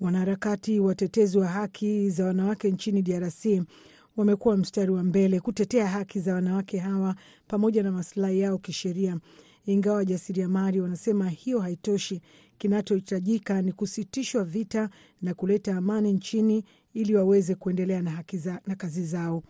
Wanaharakati 0.00 0.80
watetezi 0.80 1.38
wa 1.38 1.46
haki 1.46 2.10
za 2.10 2.24
wanawake 2.24 2.70
nchini 2.70 3.02
DRC 3.02 3.46
wamekuwa 4.16 4.56
mstari 4.56 4.90
wa 4.92 5.02
mbele 5.04 5.40
kutetea 5.40 5.86
haki 5.86 6.20
za 6.20 6.34
wanawake 6.34 6.78
hawa 6.78 7.14
pamoja 7.48 7.82
na 7.82 7.92
masilahi 7.92 8.40
yao 8.40 8.58
kisheria, 8.58 9.16
ingawa 9.66 9.96
wajasiriamali 9.96 10.80
wanasema 10.80 11.28
hiyo 11.28 11.60
haitoshi. 11.60 12.20
Kinachohitajika 12.58 13.62
ni 13.62 13.72
kusitishwa 13.72 14.44
vita 14.44 14.88
na 15.22 15.34
kuleta 15.34 15.76
amani 15.76 16.12
nchini 16.12 16.64
ili 16.98 17.14
waweze 17.16 17.54
kuendelea 17.54 18.02
na, 18.02 18.10
haki 18.10 18.38
za, 18.38 18.60
na 18.66 18.74
kazi 18.74 19.04
zao. 19.04 19.42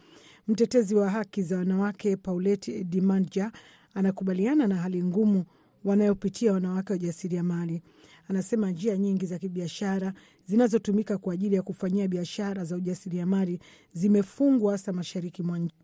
Mtetezi 0.49 0.95
wa 0.95 1.11
haki 1.11 1.43
za 1.43 1.57
wanawake 1.59 2.17
Paulette 2.17 2.85
Dimanja 2.85 3.53
anakubaliana 3.95 4.67
na 4.67 4.77
hali 4.77 5.03
ngumu 5.05 5.45
wanayopitia 5.85 6.53
wanawake 6.53 6.93
wajasiriamali. 6.93 7.83
Anasema 8.29 8.71
njia 8.71 8.97
nyingi 8.97 9.27
za 9.27 9.39
kibiashara 9.39 10.13
zinazotumika 10.47 11.19
kwa 11.19 11.35
ajili 11.35 11.55
ya 11.55 11.63
kufanyia 11.63 12.09
biashara 12.09 12.65
za 12.65 12.77
ujasiriamali 12.77 13.61
zimefungwa 13.93 14.73
hasa 14.73 14.93
mashariki 14.93 15.43
mwa 15.43 15.59
nchi. 15.59 15.75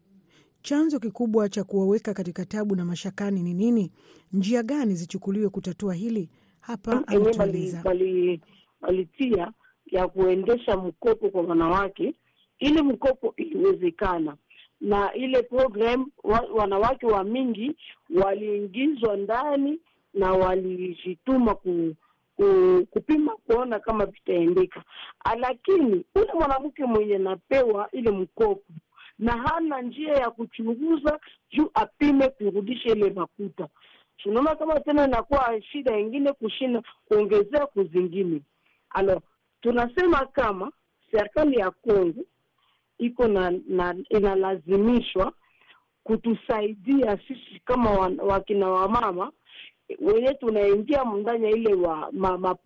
Chanzo 0.62 0.99
kikubwa 1.00 1.49
cha 1.49 1.64
kuwaweka 1.64 2.14
katika 2.14 2.44
tabu 2.44 2.76
na 2.76 2.85
mashakani 2.85 3.42
ni 3.42 3.54
nini? 3.54 3.92
Njia 4.33 4.62
gani 4.62 4.94
zichukuliwe 4.94 5.49
kutatua 5.49 5.94
hili? 5.94 6.30
Hapa 6.61 7.06
anatueleza. 7.06 7.83
Walitia 8.80 9.52
ya 9.86 10.08
kuendesha 10.08 10.76
mkopo 10.76 11.30
kwa 11.30 11.42
wanawake, 11.42 12.14
ili 12.58 12.82
mkopo 12.82 13.34
iliwezekana 13.36 14.36
na 14.80 15.14
ile 15.14 15.42
program 15.42 16.06
wa, 16.22 16.40
wanawake 16.54 17.06
wa 17.06 17.24
mingi 17.24 17.76
waliingizwa 18.22 19.16
ndani 19.16 19.78
na 20.14 20.32
walijituma 20.32 21.54
ku, 21.54 21.94
ku, 22.36 22.46
kupima 22.90 23.32
kuona 23.36 23.80
kama 23.80 24.06
vitaendeka, 24.06 24.82
lakini 25.38 26.04
ule 26.14 26.32
mwanamke 26.34 26.84
mwenye 26.84 27.18
napewa 27.18 27.88
ile 27.92 28.10
mkopo 28.10 28.62
na 29.18 29.32
hana 29.32 29.82
njia 29.82 30.12
ya 30.12 30.30
kuchunguza 30.30 31.20
juu 31.50 31.70
apime 31.74 32.28
kurudisha 32.28 32.88
ile 32.92 33.10
makuta, 33.10 33.68
tunaona 34.16 34.54
kama 34.56 34.80
tena 34.80 35.04
inakuwa 35.04 35.62
shida 35.62 35.98
ingine 35.98 36.32
kushinda 36.32 36.82
kuongezea 37.08 37.66
kuzingine. 37.66 38.40
Alors 38.90 39.20
tunasema 39.64 40.26
kama 40.26 40.73
serikali 41.11 41.56
ya 41.56 41.71
Kongo 41.71 42.25
iko 42.99 43.28
na, 43.28 43.50
na 43.68 43.97
inalazimishwa 44.11 45.33
kutusaidia 46.02 47.18
sisi 47.28 47.61
kama 47.64 47.90
wakina 48.23 48.68
wamama 48.68 49.33
wenye 50.00 50.35
tunaingia 50.35 51.04
ndani 51.04 51.44
ya 51.44 51.50
ile 51.50 51.75
wa 51.75 52.09
ma, 52.12 52.56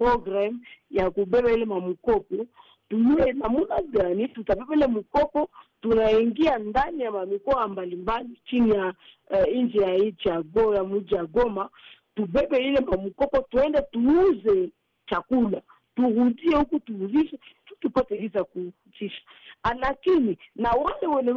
ya 0.90 1.10
kubeba 1.10 1.52
ile 1.52 1.64
mamkopo, 1.64 2.46
tujue 2.88 3.32
namuna 3.32 3.82
gani 3.82 4.28
tutabeba 4.28 4.74
ile 4.74 4.86
mkopo, 4.86 5.50
tunaingia 5.80 6.58
ndani 6.58 7.02
ya 7.02 7.10
mamikoa 7.10 7.68
mbalimbali 7.68 8.40
chini 8.44 8.70
ya 8.70 8.94
uh, 9.30 9.54
nchi 9.54 9.78
ya 9.78 9.94
nchi 9.98 10.28
ya 10.28 10.42
go 10.42 10.84
mji 10.84 11.14
ya 11.14 11.26
Goma, 11.26 11.68
tubebe 12.14 12.58
ile 12.58 12.80
mamkopo, 12.80 13.38
tuende 13.50 13.80
tuuze 13.82 14.70
chakula 15.06 15.62
turudie 15.98 16.56
huku 16.56 16.80
tuuzishe 16.80 17.38
tupate 17.80 18.16
visa 18.16 18.44
kuuzisha, 18.44 19.22
lakini 19.80 20.38
na 20.56 20.70
wale 20.70 21.06
wenye 21.06 21.30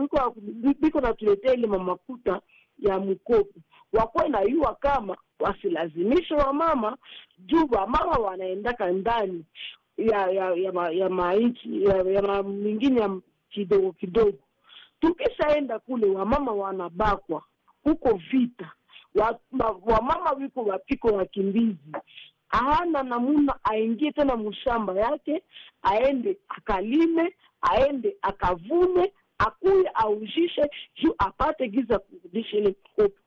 wiko 0.81 1.01
natuletea 1.01 1.53
ile 1.53 1.67
mamakuta 1.67 2.41
ya 2.79 2.99
mkopo 2.99 3.59
wakuwe 3.93 4.29
na 4.29 4.41
yua 4.41 4.75
kama 4.75 5.17
wasilazimishe 5.39 6.33
wamama 6.35 6.97
juu 7.39 7.67
wamama 7.71 8.11
wanaendaka 8.11 8.91
ndani 8.91 9.45
ya 9.97 10.29
ya 10.31 10.53
ya 10.55 10.71
ma, 10.71 10.89
ya 10.91 11.09
mainchi 11.09 11.83
ya, 11.83 11.95
ya 11.97 12.21
ma 12.21 12.43
mingine 12.43 13.01
ya 13.01 13.19
kidogo 13.49 13.91
kidogo. 13.91 14.37
Tukishaenda 14.99 15.79
kule 15.79 16.05
wamama 16.07 16.51
wanabakwa. 16.51 17.43
Huko 17.83 18.19
vita. 18.31 18.71
Wa, 19.15 19.39
wamama 19.85 20.31
wiko 20.31 20.63
wapiko 20.63 21.07
wakimbizi 21.07 21.91
hana 22.51 23.03
namuna 23.03 23.55
aingie 23.63 24.11
tena 24.11 24.35
mshamba 24.37 24.93
yake, 24.99 25.41
aende 25.83 26.37
akalime, 26.49 27.35
aende 27.61 28.15
akavune, 28.21 29.13
akuye 29.37 29.91
aujishe 29.93 30.69
juu 30.95 31.15
apate 31.17 31.67
giza 31.67 31.99
kurudisha 31.99 32.57
ile 32.57 32.69
mkopo. 32.69 33.19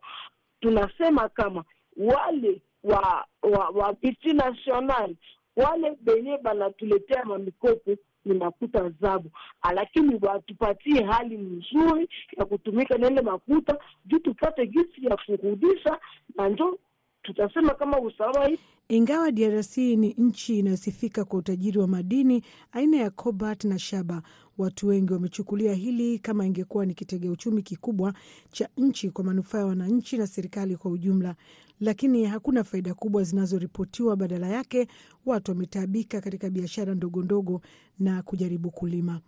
Tunasema 0.61 1.29
kama 1.29 1.65
wale 1.97 2.63
wa 2.85 3.27
wa, 3.43 3.69
wa 3.69 3.93
biti 3.93 4.33
national 4.33 5.15
wale 5.57 5.97
benye 6.01 6.39
banatuletea 6.39 7.25
mamikopo 7.25 7.97
ni 8.25 8.35
makuta 8.35 8.91
zabu, 9.01 9.31
lakini 9.75 10.19
watupatie 10.23 11.05
hali 11.05 11.37
nzuri 11.39 12.09
ya 12.39 12.45
kutumika 12.45 12.99
na 12.99 13.11
ile 13.11 13.21
makuta 13.23 13.79
juu 14.05 14.19
tupate 14.19 14.67
gisi 14.67 15.07
ya 15.07 15.17
kurudisha 15.17 15.99
na 16.35 16.49
njo 16.49 16.79
tutasema 17.25 17.75
kama 17.75 18.01
usawa. 18.01 18.51
Ingawa 18.89 19.31
DRC 19.33 19.77
ni 19.77 20.15
nchi 20.19 20.59
inayosifika 20.59 21.25
kwa 21.25 21.39
utajiri 21.39 21.79
wa 21.79 21.87
madini 21.89 22.43
aina 22.73 22.97
ya 22.97 23.11
cobalt 23.11 23.65
na 23.65 23.79
shaba, 23.79 24.23
watu 24.59 24.87
wengi 24.89 25.13
wamechukulia 25.13 25.75
hili 25.75 26.19
kama 26.19 26.47
ingekuwa 26.47 26.87
ni 26.87 26.95
kitega 26.95 27.31
uchumi 27.31 27.63
kikubwa 27.63 28.15
cha 28.51 28.69
nchi 28.77 29.11
kwa 29.11 29.25
manufaa 29.25 29.59
ya 29.59 29.67
wananchi 29.67 30.19
na 30.19 30.27
serikali 30.27 30.77
kwa 30.77 30.91
ujumla, 30.91 31.35
lakini 31.81 32.25
hakuna 32.25 32.65
faida 32.65 32.95
kubwa 32.95 33.23
zinazoripotiwa. 33.23 34.17
Badala 34.17 34.49
yake, 34.49 34.89
watu 35.27 35.51
wametaabika 35.51 36.21
katika 36.21 36.51
biashara 36.51 36.95
ndogo 36.95 37.23
ndogo 37.23 37.61
na 37.99 38.23
kujaribu 38.23 38.71
kulima. 38.71 39.21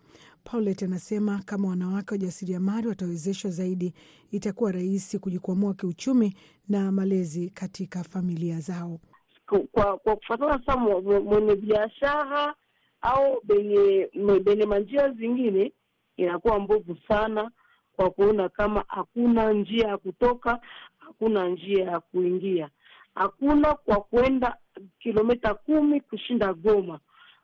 Paulet 0.43 0.83
anasema 0.83 1.41
kama 1.45 1.67
wanawake 1.67 2.11
wajasiriamali 2.13 2.87
watawezeshwa 2.87 3.51
zaidi, 3.51 3.93
itakuwa 4.31 4.71
rahisi 4.71 5.19
kujikwamua 5.19 5.73
kiuchumi 5.73 6.35
na 6.69 6.91
malezi 6.91 7.49
katika 7.49 8.03
familia 8.03 8.59
zao. 8.59 8.99
Kwa 9.71 9.97
kwa 9.97 10.15
kufatana 10.15 10.59
sasa, 10.65 10.77
mwenye 11.23 11.55
biashara 11.55 12.55
au 13.01 13.41
benye 13.43 14.09
benye 14.43 14.65
manjia 14.65 15.09
zingine 15.11 15.73
inakuwa 16.17 16.59
mbovu 16.59 16.97
sana, 17.07 17.51
kwa 17.95 18.09
kuona 18.11 18.49
kama 18.49 18.83
hakuna 18.87 19.53
njia 19.53 19.87
ya 19.87 19.97
kutoka, 19.97 20.59
hakuna 20.97 21.47
njia 21.49 21.83
ya 21.85 21.99
kuingia, 21.99 22.69
hakuna 23.15 23.73
kwa 23.75 24.01
kwenda 24.01 24.55
kilomita 24.99 25.53
kumi 25.53 26.01
kushinda 26.01 26.53
Goma, 26.53 26.99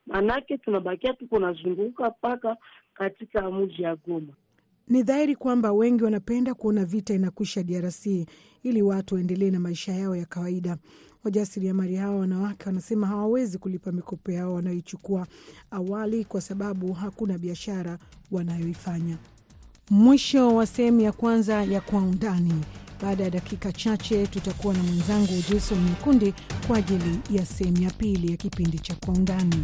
maanake 0.06 0.58
tunabakia 0.58 1.14
tuko 1.14 1.40
nazunguka 1.40 2.10
mpaka 2.10 2.58
katika 2.94 3.52
mji 3.52 3.82
ya 3.84 3.96
Goma. 3.96 4.34
Ni 4.88 5.04
dhahiri 5.04 5.36
kwamba 5.36 5.72
wengi 5.74 6.04
wanapenda 6.04 6.54
kuona 6.54 6.86
vita 6.86 7.14
inakwisha 7.14 7.64
DRC 7.64 8.06
ili 8.64 8.82
watu 8.82 9.16
waendelee 9.16 9.52
na 9.52 9.60
maisha 9.60 9.92
yao 9.94 10.16
ya 10.16 10.26
kawaida. 10.26 10.78
Wajasiriamali 11.24 11.96
hawa 11.96 12.16
wanawake 12.16 12.64
wanasema 12.66 13.08
hawawezi 13.08 13.58
kulipa 13.58 13.92
mikopo 13.92 14.32
yao 14.32 14.54
wanayoichukua 14.54 15.28
awali 15.72 16.26
kwa 16.26 16.42
sababu 16.42 16.94
hakuna 16.94 17.38
biashara 17.38 17.98
wanayoifanya. 18.32 19.18
Mwisho 19.90 20.56
wa 20.56 20.66
sehemu 20.66 21.02
ya 21.02 21.12
kwanza 21.12 21.64
ya 21.64 21.82
Kwa 21.82 22.00
Undani. 22.02 22.54
Baada 23.02 23.24
ya 23.24 23.30
dakika 23.30 23.72
chache 23.72 24.28
tutakuwa 24.28 24.74
na 24.74 24.84
mwenzangu 24.84 25.44
Jason 25.52 25.84
Nyekundi 25.84 26.34
kwa 26.68 26.78
ajili 26.78 27.20
ya 27.32 27.46
sehemu 27.46 27.82
ya 27.82 27.92
pili 27.92 28.32
ya 28.32 28.38
kipindi 28.38 28.80
cha 28.80 28.96
Kwa 28.96 29.14
Undani. 29.14 29.64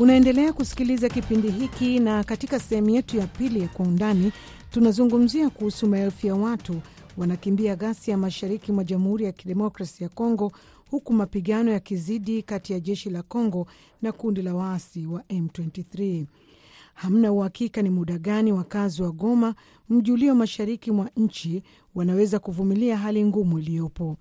Unaendelea 0.00 0.52
kusikiliza 0.52 1.08
kipindi 1.08 1.50
hiki, 1.50 1.98
na 1.98 2.24
katika 2.24 2.60
sehemu 2.60 2.90
yetu 2.90 3.16
ya 3.16 3.26
pili 3.26 3.60
ya 3.62 3.68
Kwa 3.68 3.86
Undani 3.86 4.32
tunazungumzia 4.70 5.50
kuhusu 5.50 5.86
maelfu 5.86 6.26
ya 6.26 6.34
watu 6.34 6.80
wanakimbia 7.16 7.76
ghasia 7.76 8.16
mashariki 8.16 8.72
mwa 8.72 8.84
Jamhuri 8.84 9.24
ya 9.24 9.32
Kidemokrasi 9.32 10.02
ya 10.02 10.08
Kongo, 10.08 10.52
huku 10.90 11.12
mapigano 11.12 11.70
yakizidi 11.72 12.42
kati 12.42 12.72
ya 12.72 12.80
jeshi 12.80 13.10
la 13.10 13.22
Kongo 13.22 13.66
na 14.02 14.12
kundi 14.12 14.42
la 14.42 14.54
waasi 14.54 15.06
wa 15.06 15.20
M23. 15.20 16.24
Hamna 16.94 17.32
uhakika 17.32 17.82
ni 17.82 17.90
muda 17.90 18.18
gani 18.18 18.52
wakazi 18.52 19.02
wa 19.02 19.10
Goma, 19.12 19.54
mji 19.88 20.12
ulio 20.12 20.34
mashariki 20.34 20.90
mwa 20.90 21.10
nchi, 21.16 21.62
wanaweza 21.94 22.38
kuvumilia 22.38 22.96
hali 22.98 23.24
ngumu 23.24 23.58
iliyopo 23.58 24.16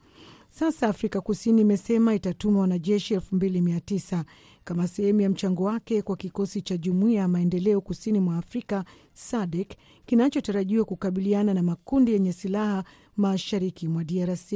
sasa. 0.50 0.88
Afrika 0.88 1.22
Kusini 1.22 1.62
imesema 1.62 2.14
itatuma 2.16 2.60
wanajeshi 2.60 3.14
elfu 3.14 3.36
mbili 3.36 3.62
mia 3.62 3.80
tisa 3.80 4.26
kama 4.64 4.88
sehemu 4.88 5.22
ya 5.22 5.30
mchango 5.30 5.64
wake 5.64 6.02
kwa 6.02 6.16
kikosi 6.18 6.62
cha 6.62 6.78
Jumuiya 6.78 7.22
ya 7.22 7.28
Maendeleo 7.28 7.82
Kusini 7.82 8.20
mwa 8.20 8.38
Afrika 8.38 8.86
SADC 9.14 9.72
kinachotarajiwa 10.06 10.86
kukabiliana 10.86 11.54
na 11.54 11.64
makundi 11.64 12.12
yenye 12.12 12.34
silaha 12.34 12.84
mashariki 13.18 13.88
mwa 13.88 14.04
DRC. 14.04 14.54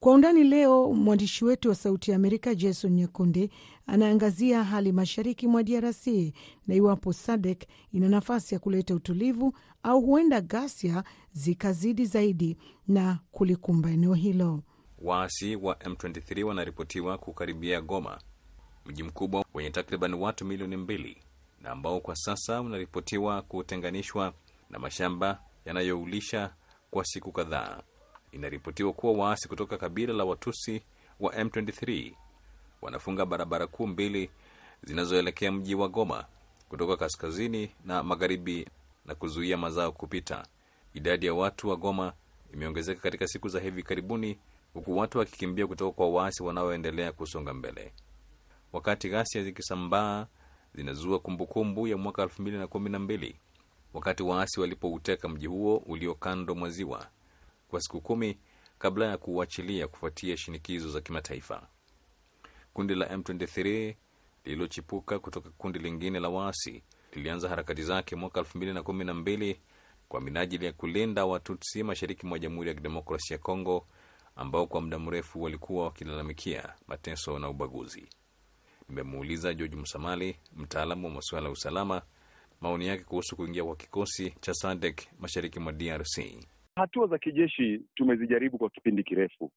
Kwa 0.00 0.12
undani 0.12 0.44
leo, 0.44 0.92
mwandishi 0.92 1.44
wetu 1.44 1.68
wa 1.68 1.74
Sauti 1.74 2.10
ya 2.10 2.16
Amerika 2.16 2.54
Jason 2.54 2.92
Nyekunde 2.92 3.50
anaangazia 3.86 4.64
hali 4.64 4.92
mashariki 4.92 5.46
mwa 5.46 5.62
DRC 5.62 6.06
na 6.66 6.74
iwapo 6.74 7.12
SADC 7.12 7.62
ina 7.92 8.08
nafasi 8.08 8.54
ya 8.54 8.60
kuleta 8.60 8.94
utulivu 8.94 9.54
au 9.82 10.00
huenda 10.00 10.40
ghasia 10.40 11.04
zikazidi 11.32 12.06
zaidi 12.06 12.56
na 12.88 13.18
kulikumba 13.32 13.90
eneo 13.90 14.14
hilo. 14.14 14.62
Waasi 15.00 15.56
wa 15.56 15.74
M23 15.74 16.42
wanaripotiwa 16.42 17.18
kukaribia 17.18 17.80
Goma, 17.80 18.20
mji 18.86 19.02
mkubwa 19.02 19.44
wenye 19.54 19.70
takriban 19.70 20.14
watu 20.14 20.44
milioni 20.44 20.76
mbili 20.76 21.22
na 21.60 21.70
ambao 21.70 22.00
kwa 22.00 22.16
sasa 22.16 22.60
unaripotiwa 22.60 23.42
kutenganishwa 23.42 24.32
na 24.70 24.78
mashamba 24.78 25.40
yanayoulisha 25.64 26.54
kwa 26.90 27.04
siku 27.04 27.32
kadhaa. 27.32 27.82
Inaripotiwa 28.32 28.92
kuwa 28.92 29.12
waasi 29.12 29.48
kutoka 29.48 29.78
kabila 29.78 30.12
la 30.12 30.24
Watusi 30.24 30.82
wa 31.20 31.32
M23 31.32 32.12
wanafunga 32.82 33.26
barabara 33.26 33.66
kuu 33.66 33.86
mbili 33.86 34.30
zinazoelekea 34.82 35.52
mji 35.52 35.74
wa 35.74 35.88
Goma 35.88 36.24
kutoka 36.68 36.96
kaskazini 36.96 37.74
na 37.84 38.02
magharibi 38.02 38.68
na 39.06 39.14
kuzuia 39.14 39.56
mazao 39.56 39.92
kupita. 39.92 40.46
Idadi 40.94 41.26
ya 41.26 41.34
watu 41.34 41.68
wa 41.68 41.76
Goma 41.76 42.12
imeongezeka 42.54 43.00
katika 43.00 43.26
siku 43.26 43.48
za 43.48 43.60
hivi 43.60 43.82
karibuni, 43.82 44.38
huku 44.74 44.96
watu 44.96 45.18
wakikimbia 45.18 45.66
kutoka 45.66 45.92
kwa 45.96 46.10
waasi 46.10 46.42
wanaoendelea 46.42 47.12
kusonga 47.12 47.54
mbele. 47.54 47.92
Wakati 48.72 49.08
ghasia 49.08 49.42
zikisambaa 49.42 50.26
zinazua 50.74 51.18
kumbukumbu 51.18 51.88
ya 51.88 51.96
mwaka 51.96 52.22
elfu 52.22 52.42
mbili 52.42 52.58
na 52.58 52.66
kumi 52.66 52.90
na 52.90 52.98
mbili 52.98 53.36
wakati 53.94 54.22
waasi 54.22 54.60
walipouteka 54.60 55.28
mji 55.28 55.46
huo 55.46 55.76
ulio 55.76 56.14
kando 56.14 56.54
mwa 56.54 56.70
ziwa 56.70 57.06
kwa 57.68 57.80
siku 57.80 58.00
kumi 58.00 58.38
kabla 58.78 59.06
ya 59.06 59.16
kuuachilia 59.18 59.88
kufuatia 59.88 60.36
shinikizo 60.36 60.88
za 60.90 61.00
kimataifa. 61.00 61.68
Kundi 62.74 62.94
la 62.94 63.06
M23 63.06 63.94
lililochipuka 64.44 65.18
kutoka 65.18 65.50
kundi 65.50 65.78
lingine 65.78 66.20
la 66.20 66.28
waasi 66.28 66.82
lilianza 67.12 67.48
harakati 67.48 67.82
zake 67.82 68.16
mwaka 68.16 68.40
elfu 68.40 68.58
mbili 68.58 68.72
na 68.72 68.82
kumi 68.82 69.04
na 69.04 69.14
mbili 69.14 69.60
kwa 70.08 70.20
minajili 70.20 70.64
ya 70.66 70.72
kulinda 70.72 71.24
Watutsi 71.24 71.82
mashariki 71.82 72.26
mwa 72.26 72.38
Jamhuri 72.38 72.68
ya 72.68 72.74
Kidemokrasia 72.74 73.34
ya 73.34 73.42
Kongo 73.42 73.86
ambao 74.36 74.66
kwa 74.66 74.80
muda 74.80 74.98
mrefu 74.98 75.42
walikuwa 75.42 75.84
wakilalamikia 75.84 76.74
mateso 76.88 77.38
na 77.38 77.48
ubaguzi. 77.48 78.08
Nimemuuliza 78.88 79.54
George 79.54 79.76
Msamali, 79.76 80.36
mtaalamu 80.56 81.06
wa 81.08 81.12
masuala 81.14 81.46
ya 81.46 81.52
usalama, 81.52 82.02
maoni 82.60 82.86
yake 82.86 83.04
kuhusu 83.04 83.36
kuingia 83.36 83.64
kwa 83.64 83.76
kikosi 83.76 84.30
cha 84.40 84.54
SADC 84.54 85.00
mashariki 85.20 85.60
mwa 85.60 85.72
DRC. 85.72 86.18
Hatua 86.76 87.06
za 87.06 87.18
kijeshi 87.18 87.82
tumezijaribu 87.94 88.58
kwa 88.58 88.70
kipindi 88.70 89.02
kirefu, 89.04 89.52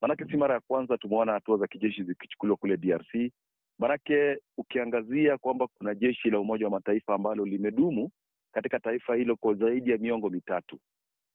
maanake 0.00 0.24
si 0.24 0.36
mara 0.36 0.54
ya 0.54 0.60
kwanza 0.60 0.98
tumeona 0.98 1.32
hatua 1.32 1.56
za 1.58 1.66
kijeshi 1.66 2.02
zikichukuliwa 2.02 2.56
kule 2.56 2.76
DRC. 2.76 3.32
Maanake 3.78 4.38
ukiangazia 4.58 5.38
kwamba 5.38 5.66
kuna 5.66 5.94
jeshi 5.94 6.30
la 6.30 6.40
Umoja 6.40 6.64
wa 6.66 6.70
Mataifa 6.70 7.14
ambalo 7.14 7.44
limedumu 7.44 8.10
katika 8.52 8.80
taifa 8.80 9.14
hilo 9.14 9.36
kwa 9.36 9.54
zaidi 9.54 9.90
ya 9.90 9.98
miongo 9.98 10.30
mitatu, 10.30 10.78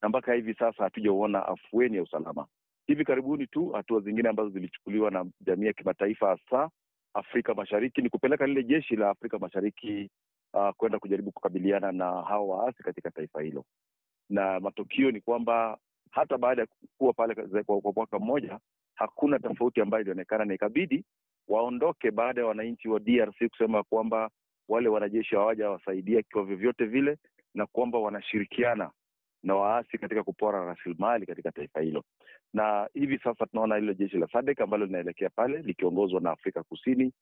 na 0.02 0.10
mpaka 0.10 0.34
hivi 0.34 0.54
sasa 0.54 0.84
hatujauona 0.84 1.46
afueni 1.48 1.98
ya 1.98 2.04
usalama. 2.04 2.48
Hivi 2.92 3.06
karibuni 3.06 3.48
tu 3.48 3.70
hatua 3.70 4.00
zingine 4.02 4.30
ambazo 4.30 4.50
zilichukuliwa 4.50 5.12
na 5.12 5.26
jamii 5.42 5.66
ya 5.66 5.74
kimataifa 5.74 6.28
hasa 6.30 6.70
Afrika 7.14 7.54
Mashariki 7.54 8.02
ni 8.02 8.10
kupeleka 8.10 8.48
lile 8.48 8.64
jeshi 8.64 8.96
la 8.96 9.10
Afrika 9.10 9.40
Mashariki 9.40 10.10
uh, 10.54 10.70
kwenda 10.78 11.00
kujaribu 11.00 11.32
kukabiliana 11.32 11.92
na 11.92 12.06
hao 12.06 12.48
waasi 12.48 12.84
katika 12.84 13.12
taifa 13.12 13.42
hilo, 13.42 13.66
na 14.30 14.60
matokeo 14.60 15.12
ni 15.12 15.22
kwamba 15.22 15.78
hata 16.12 16.38
baada 16.38 16.62
ya 16.62 16.68
kuwa 16.98 17.14
pale 17.14 17.36
kwa 17.64 17.94
mwaka 17.96 18.20
mmoja 18.20 18.60
hakuna 18.96 19.40
tofauti 19.40 19.82
ambayo 19.82 20.02
ilionekana, 20.02 20.46
na 20.46 20.54
ikabidi 20.54 21.04
waondoke 21.48 22.12
baada 22.12 22.42
ya 22.42 22.48
wananchi 22.48 22.90
wa 22.90 23.00
DRC 23.00 23.48
kusema 23.50 23.84
kwamba 23.84 24.30
wale 24.70 24.90
wanajeshi 24.90 25.36
hawajawasaidia 25.36 26.24
kwa 26.34 26.44
vyovyote 26.46 26.86
vile, 26.86 27.18
na 27.54 27.66
kwamba 27.66 28.00
wanashirikiana 28.00 28.92
na 29.44 29.56
waasi 29.56 29.98
katika 29.98 30.24
kupora 30.24 30.66
rasilimali 30.66 31.26
katika 31.26 31.52
taifa 31.52 31.82
hilo. 31.82 32.04
Na 32.54 32.90
hivi 32.94 33.18
sasa 33.20 33.46
tunaona 33.46 33.76
hilo 33.76 33.94
jeshi 33.94 34.18
la 34.18 34.28
SADC 34.28 34.62
ambalo 34.62 34.86
linaelekea 34.86 35.30
pale 35.30 35.62
likiongozwa 35.62 36.22
na 36.22 36.32
Afrika 36.32 36.64
Kusini, 36.64 37.14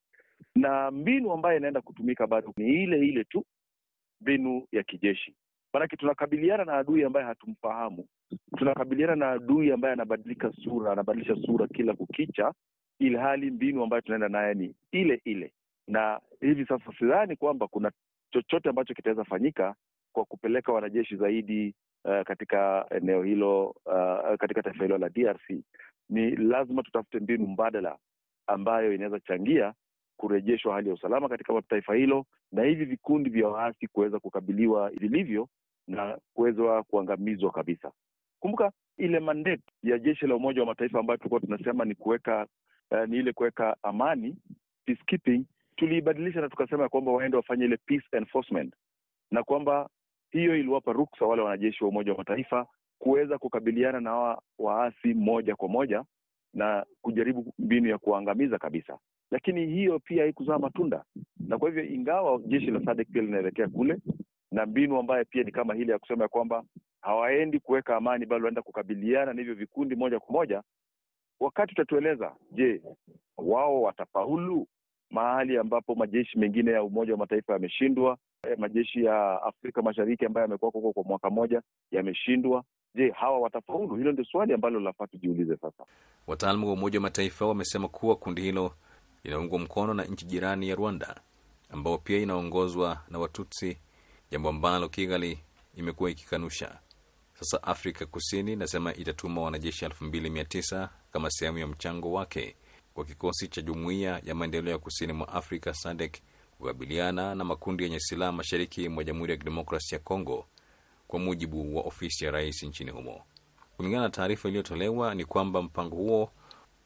na 0.54 0.90
mbinu 0.90 1.32
ambayo 1.32 1.56
inaenda 1.56 1.80
kutumika 1.80 2.26
bado 2.26 2.52
ni 2.56 2.82
ile 2.82 2.98
ile 2.98 3.24
tu, 3.24 3.44
mbinu 4.20 4.66
ya 4.72 4.82
kijeshi. 4.82 5.34
Maanake 5.72 5.96
tunakabiliana 5.96 6.64
na 6.64 6.72
adui 6.74 7.04
ambaye 7.04 7.26
hatumfahamu, 7.26 8.06
tunakabiliana 8.56 9.16
na 9.16 9.30
adui 9.30 9.72
ambaye 9.72 9.92
anabadilika 9.92 10.52
sura, 10.64 10.92
anabadilisha 10.92 11.36
sura 11.46 11.66
kila 11.68 11.94
kukicha, 11.94 12.52
ili 12.98 13.16
hali 13.16 13.50
mbinu 13.50 13.82
ambayo 13.82 14.00
tunaenda 14.02 14.28
naye 14.28 14.54
ni 14.54 14.74
ile 14.92 15.20
ile. 15.24 15.52
Na 15.88 16.20
hivi 16.40 16.66
sasa 16.66 16.92
sidhani 16.98 17.36
kwamba 17.36 17.68
kuna 17.68 17.92
chochote 18.30 18.68
ambacho 18.68 18.94
kitaweza 18.94 19.24
fanyika 19.24 19.74
kwa 20.12 20.24
kupeleka 20.24 20.72
wanajeshi 20.72 21.16
zaidi 21.16 21.74
Uh, 22.04 22.22
katika 22.22 22.86
eneo 22.90 23.22
hilo 23.22 23.66
uh, 23.66 24.34
katika 24.38 24.62
taifa 24.62 24.84
hilo 24.84 24.98
la 24.98 25.08
DRC. 25.08 25.50
Ni 26.08 26.30
lazima 26.36 26.82
tutafute 26.82 27.20
mbinu 27.20 27.46
mbadala 27.46 27.98
ambayo 28.46 28.94
inaweza 28.94 29.20
changia 29.20 29.74
kurejeshwa 30.16 30.74
hali 30.74 30.88
ya 30.88 30.94
usalama 30.94 31.28
katika 31.28 31.62
taifa 31.62 31.94
hilo 31.94 32.26
na 32.52 32.62
hivi 32.62 32.84
vikundi 32.84 33.30
vya 33.30 33.48
waasi 33.48 33.86
kuweza 33.86 34.18
kukabiliwa 34.20 34.90
vilivyo 34.90 35.48
na 35.88 36.18
kuweza 36.34 36.82
kuangamizwa 36.82 37.50
kabisa. 37.50 37.92
Kumbuka 38.40 38.72
ile 38.98 39.20
mandate 39.20 39.62
ya 39.82 39.98
jeshi 39.98 40.26
la 40.26 40.36
Umoja 40.36 40.60
wa 40.60 40.66
Mataifa 40.66 40.98
ambayo 41.00 41.16
tulikuwa 41.16 41.40
tunasema 41.40 41.84
ni 41.84 41.94
kuweka 41.94 42.46
uh, 42.90 43.04
ni 43.08 43.16
ile 43.16 43.32
kuweka 43.32 43.76
amani, 43.82 44.36
peacekeeping, 44.84 45.44
tuliibadilisha 45.76 46.40
na 46.40 46.48
tukasema 46.48 46.82
ya 46.82 46.88
kwamba 46.88 47.12
waende 47.12 47.36
wafanye 47.36 47.64
ile 47.64 47.76
peace 47.76 48.06
enforcement 48.16 48.74
na 49.30 49.42
kwamba 49.42 49.88
hiyo 50.30 50.56
iliwapa 50.56 50.92
ruksa 50.92 51.24
wale 51.26 51.42
wanajeshi 51.42 51.84
wa 51.84 51.90
Umoja 51.90 52.12
wa 52.12 52.18
Mataifa 52.18 52.66
kuweza 52.98 53.38
kukabiliana 53.38 54.00
na 54.00 54.14
wa, 54.16 54.42
waasi 54.58 55.14
moja 55.14 55.56
kwa 55.56 55.68
moja 55.68 56.04
na 56.54 56.86
kujaribu 57.02 57.54
mbinu 57.58 57.88
ya 57.88 57.98
kuangamiza 57.98 58.58
kabisa, 58.58 58.98
lakini 59.30 59.66
hiyo 59.66 59.98
pia 59.98 60.22
haikuzaa 60.22 60.58
matunda. 60.58 61.04
Na 61.40 61.58
kwa 61.58 61.68
hivyo, 61.68 61.84
ingawa 61.84 62.38
jeshi 62.46 62.70
la 62.70 62.84
SADC 62.84 63.08
pia 63.12 63.22
linaelekea 63.22 63.68
kule 63.68 63.96
na 64.52 64.66
mbinu 64.66 64.98
ambayo 64.98 65.24
pia 65.24 65.42
ni 65.42 65.52
kama 65.52 65.74
hile 65.74 65.92
ya 65.92 65.98
kusema 65.98 66.22
ya 66.24 66.28
kwamba 66.28 66.64
hawaendi 67.00 67.60
kuweka 67.60 67.96
amani, 67.96 68.26
bali 68.26 68.44
wanaenda 68.44 68.62
kukabiliana 68.62 69.32
na 69.32 69.40
hivyo 69.40 69.54
vikundi 69.54 69.96
moja 69.96 70.20
kwa 70.20 70.32
moja, 70.32 70.62
wakati 71.40 71.72
utatueleza, 71.72 72.34
je, 72.52 72.82
wao 73.36 73.82
watafaulu 73.82 74.66
mahali 75.10 75.58
ambapo 75.58 75.94
majeshi 75.94 76.38
mengine 76.38 76.70
ya 76.70 76.82
Umoja 76.82 77.12
wa 77.12 77.18
Mataifa 77.18 77.52
yameshindwa 77.52 78.18
majeshi 78.58 79.04
ya 79.04 79.42
Afrika 79.42 79.82
Mashariki 79.82 80.24
ambayo 80.26 80.42
yamekuwa 80.44 80.70
huko 80.70 80.92
kwa 80.92 81.04
mwaka 81.04 81.30
moja 81.30 81.62
yameshindwa. 81.90 82.64
Je, 82.94 83.10
hawa 83.10 83.38
watafaulu? 83.40 83.96
Hilo 83.96 84.12
ndio 84.12 84.24
swali 84.24 84.52
ambalo 84.52 84.78
linafaa 84.78 85.06
tujiulize 85.06 85.56
sasa. 85.56 85.84
Wataalamu 86.26 86.66
wa 86.66 86.72
Umoja 86.72 86.98
wa 86.98 87.02
Mataifa 87.02 87.46
wamesema 87.46 87.88
kuwa 87.88 88.16
kundi 88.16 88.42
hilo 88.42 88.72
linaungwa 89.24 89.58
mkono 89.58 89.94
na 89.94 90.04
nchi 90.04 90.26
jirani 90.26 90.68
ya 90.68 90.74
Rwanda, 90.74 91.20
ambao 91.70 91.98
pia 91.98 92.18
inaongozwa 92.18 92.98
na 93.10 93.18
Watutsi, 93.18 93.78
jambo 94.30 94.48
ambalo 94.48 94.88
Kigali 94.88 95.38
imekuwa 95.76 96.10
ikikanusha. 96.10 96.78
Sasa 97.34 97.62
Afrika 97.62 98.06
Kusini 98.06 98.52
inasema 98.52 98.94
itatuma 98.94 99.40
wanajeshi 99.42 99.84
elfu 99.84 100.04
mbili 100.04 100.30
mia 100.30 100.44
tisa 100.44 100.90
kama 101.12 101.30
sehemu 101.30 101.58
ya 101.58 101.66
mchango 101.66 102.12
wake 102.12 102.56
kwa 102.94 103.04
kikosi 103.04 103.48
cha 103.48 103.62
Jumuiya 103.62 104.20
ya 104.24 104.34
Maendeleo 104.34 104.72
ya 104.72 104.78
Kusini 104.78 105.12
mwa 105.12 105.28
Afrika 105.28 105.74
SADC 105.74 106.16
kukabiliana 106.60 107.34
na 107.34 107.44
makundi 107.44 107.84
yenye 107.84 108.00
silaha 108.00 108.32
mashariki 108.32 108.88
mwa 108.88 109.04
Jamhuri 109.04 109.32
ya 109.32 109.38
Kidemokrasi 109.38 109.94
ya 109.94 110.00
Kongo, 110.00 110.46
kwa 111.08 111.18
mujibu 111.18 111.76
wa 111.76 111.82
ofisi 111.82 112.24
ya 112.24 112.30
rais 112.30 112.62
nchini 112.62 112.90
humo. 112.90 113.22
Kulingana 113.76 114.02
na 114.02 114.10
taarifa 114.10 114.48
iliyotolewa 114.48 115.14
ni 115.14 115.24
kwamba 115.24 115.62
mpango 115.62 115.96
huo 115.96 116.30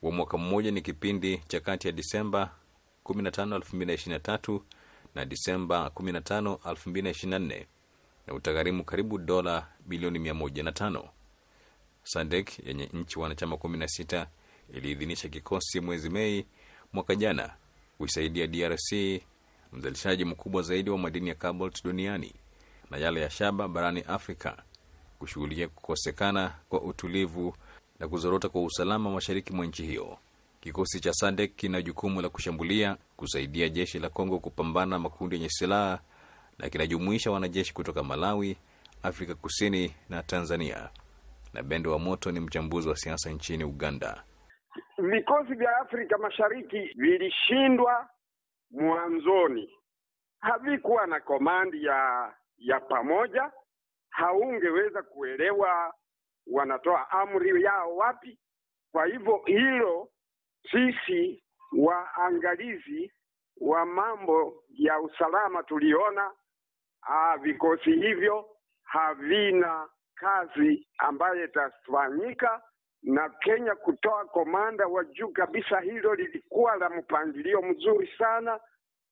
wa 0.02 0.12
mwaka 0.12 0.38
mmoja 0.38 0.70
ni 0.70 0.82
kipindi 0.82 1.38
cha 1.38 1.60
kati 1.60 1.86
ya 1.86 1.92
Disemba 1.92 2.50
15, 3.04 3.58
2023 3.58 4.60
na 5.14 5.24
Disemba 5.24 5.86
15, 5.94 6.54
2024 6.54 7.64
na 8.26 8.34
utagharimu 8.34 8.84
karibu 8.84 9.18
dola 9.18 9.66
bilioni 9.86 10.18
105. 10.18 11.08
SADC 12.02 12.66
yenye 12.66 12.88
nchi 12.92 13.18
wanachama 13.18 13.56
16 13.56 14.26
iliidhinisha 14.74 15.28
kikosi 15.28 15.80
mwezi 15.80 16.10
Mei 16.10 16.46
mwaka 16.92 17.14
jana 17.16 17.54
kuisaidia 17.98 18.46
DRC, 18.46 18.92
mzalishaji 19.74 20.24
mkubwa 20.24 20.62
zaidi 20.62 20.90
wa 20.90 20.98
madini 20.98 21.28
ya 21.28 21.34
cobalt 21.34 21.84
duniani 21.84 22.34
na 22.90 22.98
yale 22.98 23.20
ya 23.20 23.30
shaba 23.30 23.68
barani 23.68 24.00
Afrika, 24.00 24.62
kushughulikia 25.18 25.68
kukosekana 25.68 26.52
kwa 26.68 26.82
utulivu 26.82 27.54
na 28.00 28.08
kuzorota 28.08 28.48
kwa 28.48 28.62
usalama 28.64 29.10
mashariki 29.10 29.52
mwa 29.52 29.66
nchi 29.66 29.82
hiyo. 29.86 30.18
Kikosi 30.60 31.00
cha 31.00 31.12
SADC 31.12 31.56
kina 31.56 31.82
jukumu 31.82 32.22
la 32.22 32.28
kushambulia, 32.28 32.96
kusaidia 33.16 33.68
jeshi 33.68 33.98
la 33.98 34.08
Kongo 34.08 34.38
kupambana 34.38 34.98
makundi 34.98 35.36
yenye 35.36 35.48
silaha 35.48 35.98
na 36.58 36.68
kinajumuisha 36.68 37.30
wanajeshi 37.30 37.74
kutoka 37.74 38.02
Malawi, 38.02 38.56
Afrika 39.02 39.34
Kusini 39.34 39.94
na 40.08 40.22
Tanzania. 40.22 40.88
Na 41.54 41.62
Bendo 41.62 41.92
wa 41.92 41.98
Moto 41.98 42.32
ni 42.32 42.40
mchambuzi 42.40 42.88
wa 42.88 42.96
siasa 42.96 43.30
nchini 43.30 43.64
Uganda. 43.64 44.22
Vikosi 44.98 45.54
vya 45.54 45.76
Afrika 45.76 46.18
Mashariki 46.18 46.78
vilishindwa 46.96 48.08
mwanzoni, 48.74 49.78
havikuwa 50.40 51.06
na 51.06 51.20
komandi 51.20 51.84
ya 51.84 52.34
ya 52.58 52.80
pamoja, 52.80 53.52
haungeweza 54.10 55.02
kuelewa 55.02 55.94
wanatoa 56.46 57.10
amri 57.10 57.62
yao 57.62 57.96
wapi. 57.96 58.38
Kwa 58.92 59.06
hivyo 59.06 59.42
hilo 59.46 60.08
sisi 60.70 61.44
waangalizi 61.78 63.12
wa 63.60 63.86
mambo 63.86 64.64
ya 64.68 65.00
usalama 65.00 65.62
tuliona 65.62 66.30
aa, 67.08 67.36
vikosi 67.36 67.90
hivyo 67.92 68.56
havina 68.82 69.88
kazi 70.14 70.88
ambayo 70.98 71.44
itafanyika 71.44 72.62
na 73.04 73.28
Kenya 73.28 73.74
kutoa 73.74 74.24
komanda 74.24 74.86
wa 74.86 75.04
juu 75.04 75.28
kabisa. 75.28 75.80
Hilo 75.80 76.14
lilikuwa 76.14 76.76
la 76.76 76.90
mpangilio 76.90 77.62
mzuri 77.62 78.10
sana, 78.18 78.60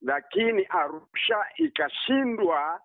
lakini 0.02 0.66
Arusha 0.68 1.44
ikashindwa 1.56 2.80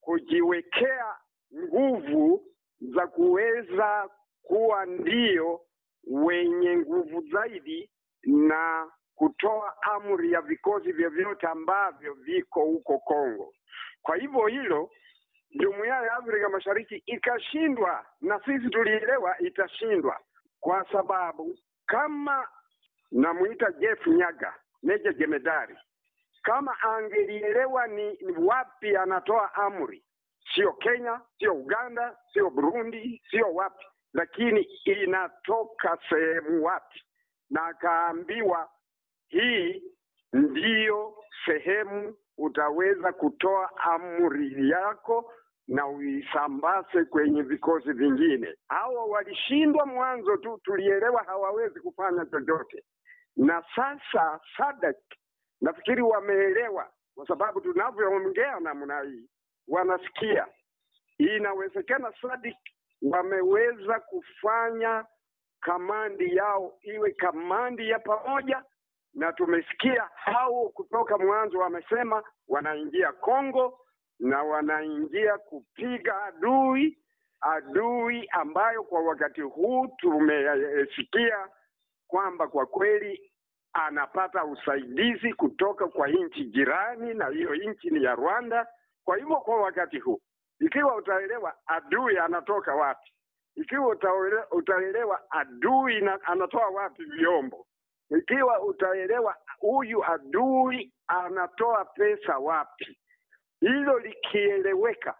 kujiwekea 0.00 1.14
nguvu 1.54 2.44
za 2.80 3.06
kuweza 3.06 4.08
kuwa 4.42 4.86
ndio 4.86 5.60
wenye 6.06 6.76
nguvu 6.76 7.20
zaidi 7.32 7.90
na 8.22 8.90
kutoa 9.14 9.82
amri 9.82 10.32
ya 10.32 10.40
vikosi 10.40 10.92
vyovyote 10.92 11.46
ambavyo 11.46 12.14
viko 12.14 12.60
huko 12.60 12.98
Kongo. 12.98 13.54
Kwa 14.02 14.16
hivyo 14.16 14.46
hilo 14.46 14.90
jumuiya 15.50 15.94
ya 16.02 16.12
Afrika 16.12 16.48
Mashariki 16.48 17.02
ikashindwa, 17.06 18.06
na 18.20 18.40
sisi 18.44 18.68
tulielewa 18.70 19.38
itashindwa, 19.38 20.20
kwa 20.60 20.86
sababu 20.92 21.58
kama 21.86 22.48
namwita 23.12 23.72
Jeff 23.72 24.06
Nyaga, 24.06 24.54
meja 24.82 25.12
jemedari, 25.12 25.76
kama 26.42 26.80
angelielewa 26.80 27.86
ni, 27.86 28.12
ni 28.12 28.32
wapi 28.32 28.96
anatoa 28.96 29.54
amri, 29.54 30.04
sio 30.54 30.72
Kenya, 30.72 31.20
sio 31.38 31.54
Uganda, 31.54 32.16
sio 32.32 32.50
Burundi, 32.50 33.22
sio 33.30 33.54
wapi, 33.54 33.84
lakini 34.12 34.60
inatoka 34.84 35.98
sehemu 36.08 36.64
wapi, 36.64 37.02
na 37.50 37.64
akaambiwa 37.66 38.68
hii 39.28 39.82
ndiyo 40.32 41.16
sehemu 41.46 42.16
utaweza 42.38 43.12
kutoa 43.12 43.76
amri 43.76 44.70
yako 44.70 45.32
na 45.70 45.86
uisambaze 45.86 47.04
kwenye 47.04 47.42
vikosi 47.42 47.92
vingine. 47.92 48.54
Hawa 48.68 49.04
walishindwa 49.04 49.86
mwanzo 49.86 50.36
tu, 50.36 50.60
tulielewa 50.64 51.22
hawawezi 51.22 51.80
kufanya 51.80 52.26
chochote, 52.26 52.84
na 53.36 53.64
sasa 53.76 54.40
SADC 54.56 54.96
nafikiri 55.60 56.02
wameelewa, 56.02 56.90
kwa 57.14 57.26
sababu 57.26 57.60
tunavyoongea 57.60 58.60
namna 58.60 59.00
hii 59.00 59.28
wanasikia. 59.68 60.46
Inawezekana 61.18 62.12
SADC 62.22 62.56
wameweza 63.02 64.00
kufanya 64.00 65.04
kamandi 65.60 66.36
yao 66.36 66.78
iwe 66.82 67.10
kamandi 67.12 67.88
ya 67.88 67.98
pamoja, 67.98 68.62
na 69.14 69.32
tumesikia 69.32 70.08
hao 70.14 70.68
kutoka 70.68 71.18
mwanzo 71.18 71.58
wamesema 71.58 72.22
wanaingia 72.48 73.12
Kongo 73.12 73.78
na 74.20 74.42
wanaingia 74.42 75.38
kupiga 75.38 76.22
adui, 76.24 76.98
adui 77.40 78.28
ambayo 78.30 78.82
kwa 78.84 79.00
wakati 79.02 79.40
huu 79.40 79.86
tumesikia 79.98 81.48
kwamba 82.08 82.48
kwa 82.48 82.66
kweli 82.66 83.30
anapata 83.72 84.44
usaidizi 84.44 85.34
kutoka 85.34 85.86
kwa 85.88 86.08
nchi 86.08 86.44
jirani, 86.44 87.14
na 87.14 87.28
hiyo 87.28 87.54
nchi 87.54 87.90
ni 87.90 88.04
ya 88.04 88.14
Rwanda. 88.14 88.66
Kwa 89.04 89.16
hivyo 89.16 89.36
kwa 89.36 89.60
wakati 89.62 89.98
huu, 89.98 90.20
ikiwa 90.60 90.96
utaelewa 90.96 91.54
adui 91.66 92.18
anatoka 92.18 92.74
wapi, 92.74 93.12
ikiwa 93.56 93.88
utaelewa, 94.52 95.20
adui 95.30 96.00
na, 96.00 96.22
anatoa 96.22 96.68
wapi 96.68 97.04
vyombo, 97.04 97.66
ikiwa 98.18 98.60
utaelewa 98.62 99.36
huyu 99.58 100.04
adui 100.04 100.92
anatoa 101.06 101.84
pesa 101.84 102.38
wapi, 102.38 102.98
hilo 103.60 103.98
likieleweka, 103.98 105.14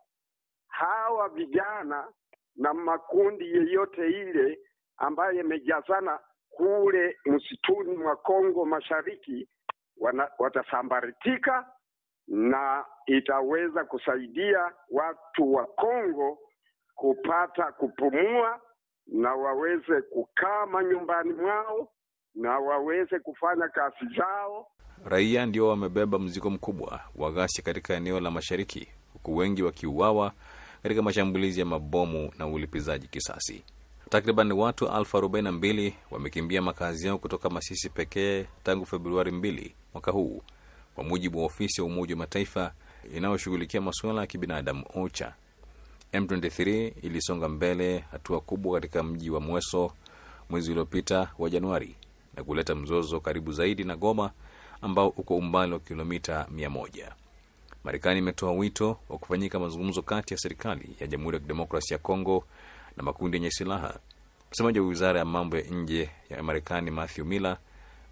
hawa 0.68 1.28
vijana 1.28 2.08
na 2.56 2.74
makundi 2.74 3.52
yeyote 3.52 4.06
ile 4.10 4.58
ambayo 4.96 5.32
yamejazana 5.32 6.18
kule 6.50 7.16
msituni 7.26 7.96
mwa 7.96 8.16
Kongo 8.16 8.64
Mashariki 8.64 9.48
wana, 9.96 10.30
watasambaratika 10.38 11.72
na 12.28 12.84
itaweza 13.06 13.84
kusaidia 13.84 14.72
watu 14.90 15.54
wa 15.54 15.66
Kongo 15.66 16.38
kupata 16.94 17.72
kupumua 17.72 18.60
na 19.06 19.34
waweze 19.34 20.02
kukaa 20.02 20.66
manyumbani 20.66 21.32
mwao 21.32 21.88
na 22.34 22.58
waweze 22.58 23.18
kufanya 23.18 23.68
kazi 23.68 24.14
zao. 24.16 24.66
Raia 25.04 25.46
ndio 25.46 25.68
wamebeba 25.68 26.18
mzigo 26.18 26.50
mkubwa 26.50 27.00
wa 27.16 27.32
ghasia 27.32 27.64
katika 27.64 27.94
eneo 27.94 28.20
la 28.20 28.30
mashariki, 28.30 28.86
huku 29.12 29.36
wengi 29.36 29.62
wakiuawa 29.62 30.32
katika 30.82 31.02
mashambulizi 31.02 31.60
ya 31.60 31.66
mabomu 31.66 32.32
na 32.38 32.46
ulipizaji 32.46 33.06
kisasi. 33.08 33.62
Takriban 34.10 34.52
watu 34.52 34.88
elfu 34.98 35.18
arobaini 35.18 35.44
na 35.44 35.52
mbili 35.52 35.94
wamekimbia 36.10 36.62
makazi 36.62 37.06
yao 37.06 37.18
kutoka 37.18 37.50
Masisi 37.50 37.88
pekee 37.90 38.46
tangu 38.64 38.86
Februari 38.86 39.30
mbili 39.30 39.74
mwaka 39.94 40.10
huu, 40.10 40.42
kwa 40.94 41.04
mujibu 41.04 41.38
wa 41.38 41.44
ofisi 41.46 41.80
ya 41.80 41.84
Umoja 41.86 42.14
wa 42.14 42.18
Mataifa 42.18 42.72
inayoshughulikia 43.16 43.80
masuala 43.80 44.20
ya 44.20 44.26
kibinadamu 44.26 44.84
OCHA. 44.94 45.34
M23 46.12 46.92
ilisonga 47.02 47.48
mbele 47.48 47.98
hatua 48.10 48.40
kubwa 48.40 48.74
katika 48.80 49.02
mji 49.02 49.30
wa 49.30 49.40
Mweso 49.40 49.92
mwezi 50.50 50.70
uliopita 50.70 51.30
wa 51.38 51.50
Januari 51.50 51.94
na 52.36 52.44
kuleta 52.44 52.74
mzozo 52.74 53.20
karibu 53.20 53.52
zaidi 53.52 53.84
na 53.84 53.96
Goma 53.96 54.30
ambao 54.82 55.08
uko 55.08 55.36
umbali 55.36 55.72
wa 55.72 55.80
kilomita 55.80 56.46
mia 56.50 56.70
moja. 56.70 57.14
Marekani 57.84 58.18
imetoa 58.18 58.52
wito 58.52 58.98
wa 59.08 59.18
kufanyika 59.18 59.58
mazungumzo 59.58 60.02
kati 60.02 60.34
ya 60.34 60.38
serikali 60.38 60.96
ya 61.00 61.06
Jamhuri 61.06 61.34
ya 61.36 61.40
Kidemokrasia 61.40 61.94
ya 61.94 62.02
Kongo 62.02 62.44
na 62.96 63.02
makundi 63.02 63.36
yenye 63.36 63.50
silaha. 63.50 63.98
Msemaji 64.52 64.80
wa 64.80 64.86
wizara 64.86 65.18
ya 65.18 65.24
mambo 65.24 65.56
ya 65.56 65.62
nje 65.62 66.10
ya 66.30 66.42
Marekani 66.42 66.90
Matthew 66.90 67.24
Miller 67.24 67.58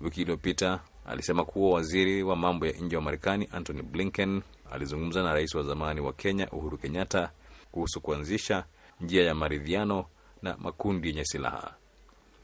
wiki 0.01 0.21
iliyopita 0.23 0.81
alisema 1.07 1.45
kuwa 1.45 1.75
waziri 1.75 2.23
wa 2.23 2.37
mambo 2.37 2.67
ya 2.67 2.73
nje 2.73 2.97
wa 2.97 3.03
Marekani 3.03 3.49
Antony 3.53 3.83
Blinken 3.83 4.43
alizungumza 4.73 5.23
na 5.23 5.33
rais 5.35 5.55
wa 5.55 5.63
zamani 5.63 6.01
wa 6.01 6.13
Kenya 6.13 6.51
Uhuru 6.51 6.79
Kenyatta 6.79 7.31
kuhusu 7.73 8.01
kuanzisha 8.01 8.65
njia 9.01 9.25
ya 9.25 9.35
maridhiano 9.35 10.05
na 10.43 10.57
makundi 10.59 11.09
yenye 11.09 11.25
silaha. 11.25 11.75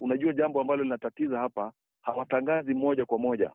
Unajua, 0.01 0.33
jambo 0.33 0.61
ambalo 0.61 0.83
linatatiza 0.83 1.39
hapa, 1.39 1.73
hawatangazi 2.03 2.75
moja 2.75 3.05
kwa 3.07 3.19
moja 3.19 3.51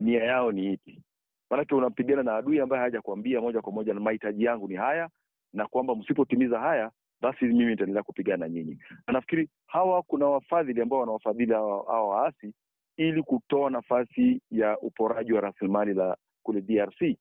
nia 0.00 0.24
yao 0.24 0.52
ni 0.52 0.72
ipi. 0.72 1.02
Maanake 1.50 1.74
unapigana 1.74 2.22
na 2.22 2.36
adui 2.36 2.60
ambaye 2.60 2.82
hajakwambia 2.82 3.40
moja 3.40 3.60
kwa 3.60 3.72
moja, 3.72 3.94
mahitaji 3.94 4.44
yangu 4.44 4.68
ni 4.68 4.74
haya, 4.74 5.08
na 5.52 5.66
kwamba 5.66 5.94
msipotimiza 5.94 6.58
haya 6.60 6.90
basi 7.22 7.44
mimi 7.44 7.64
nitaendelea 7.66 8.02
kupigana 8.02 8.36
na 8.36 8.48
nyinyi. 8.48 8.78
Na 9.06 9.12
nafikiri 9.12 9.48
hawa 9.66 10.02
kuna 10.02 10.26
wafadhili 10.26 10.80
ambao 10.82 10.98
wanawafadhili 11.00 11.52
hawa, 11.52 12.08
waasi 12.08 12.54
ili 12.96 13.22
kutoa 13.22 13.70
nafasi 13.70 14.40
ya 14.50 14.78
uporaji 14.78 15.32
wa 15.32 15.40
rasilimali 15.40 15.94
la 15.94 16.16
kule 16.42 16.60
DRC. 16.60 17.16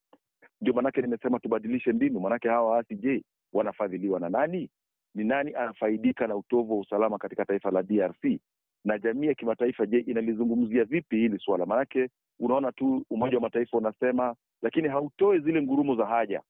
Ndio 0.61 0.73
maanake 0.73 1.01
nimesema 1.01 1.39
tubadilishe 1.39 1.93
mbinu, 1.93 2.19
maanake 2.19 2.49
hawa 2.49 2.71
waasi, 2.71 2.95
je, 2.95 3.23
wanafadhiliwa 3.53 4.19
na 4.19 4.29
nani? 4.29 4.69
Ni 5.15 5.23
nani 5.23 5.53
anafaidika 5.55 6.27
na 6.27 6.35
utovu 6.35 6.73
wa 6.73 6.79
usalama 6.79 7.17
katika 7.17 7.45
taifa 7.45 7.71
la 7.71 7.83
DRC? 7.83 8.39
Na 8.85 8.97
jamii 8.99 9.27
ya 9.27 9.33
kimataifa, 9.33 9.85
je, 9.85 9.99
inalizungumzia 9.99 10.83
vipi 10.83 11.15
hili 11.17 11.39
suala? 11.39 11.65
Maanake 11.65 12.09
unaona 12.41 12.71
tu 12.71 13.05
Umoja 13.09 13.35
wa 13.37 13.41
Mataifa 13.41 13.77
unasema 13.77 14.35
lakini 14.61 14.87
hautoi 14.87 15.39
zile 15.39 15.61
ngurumo 15.61 15.95
za 15.95 16.05
haja 16.05 16.41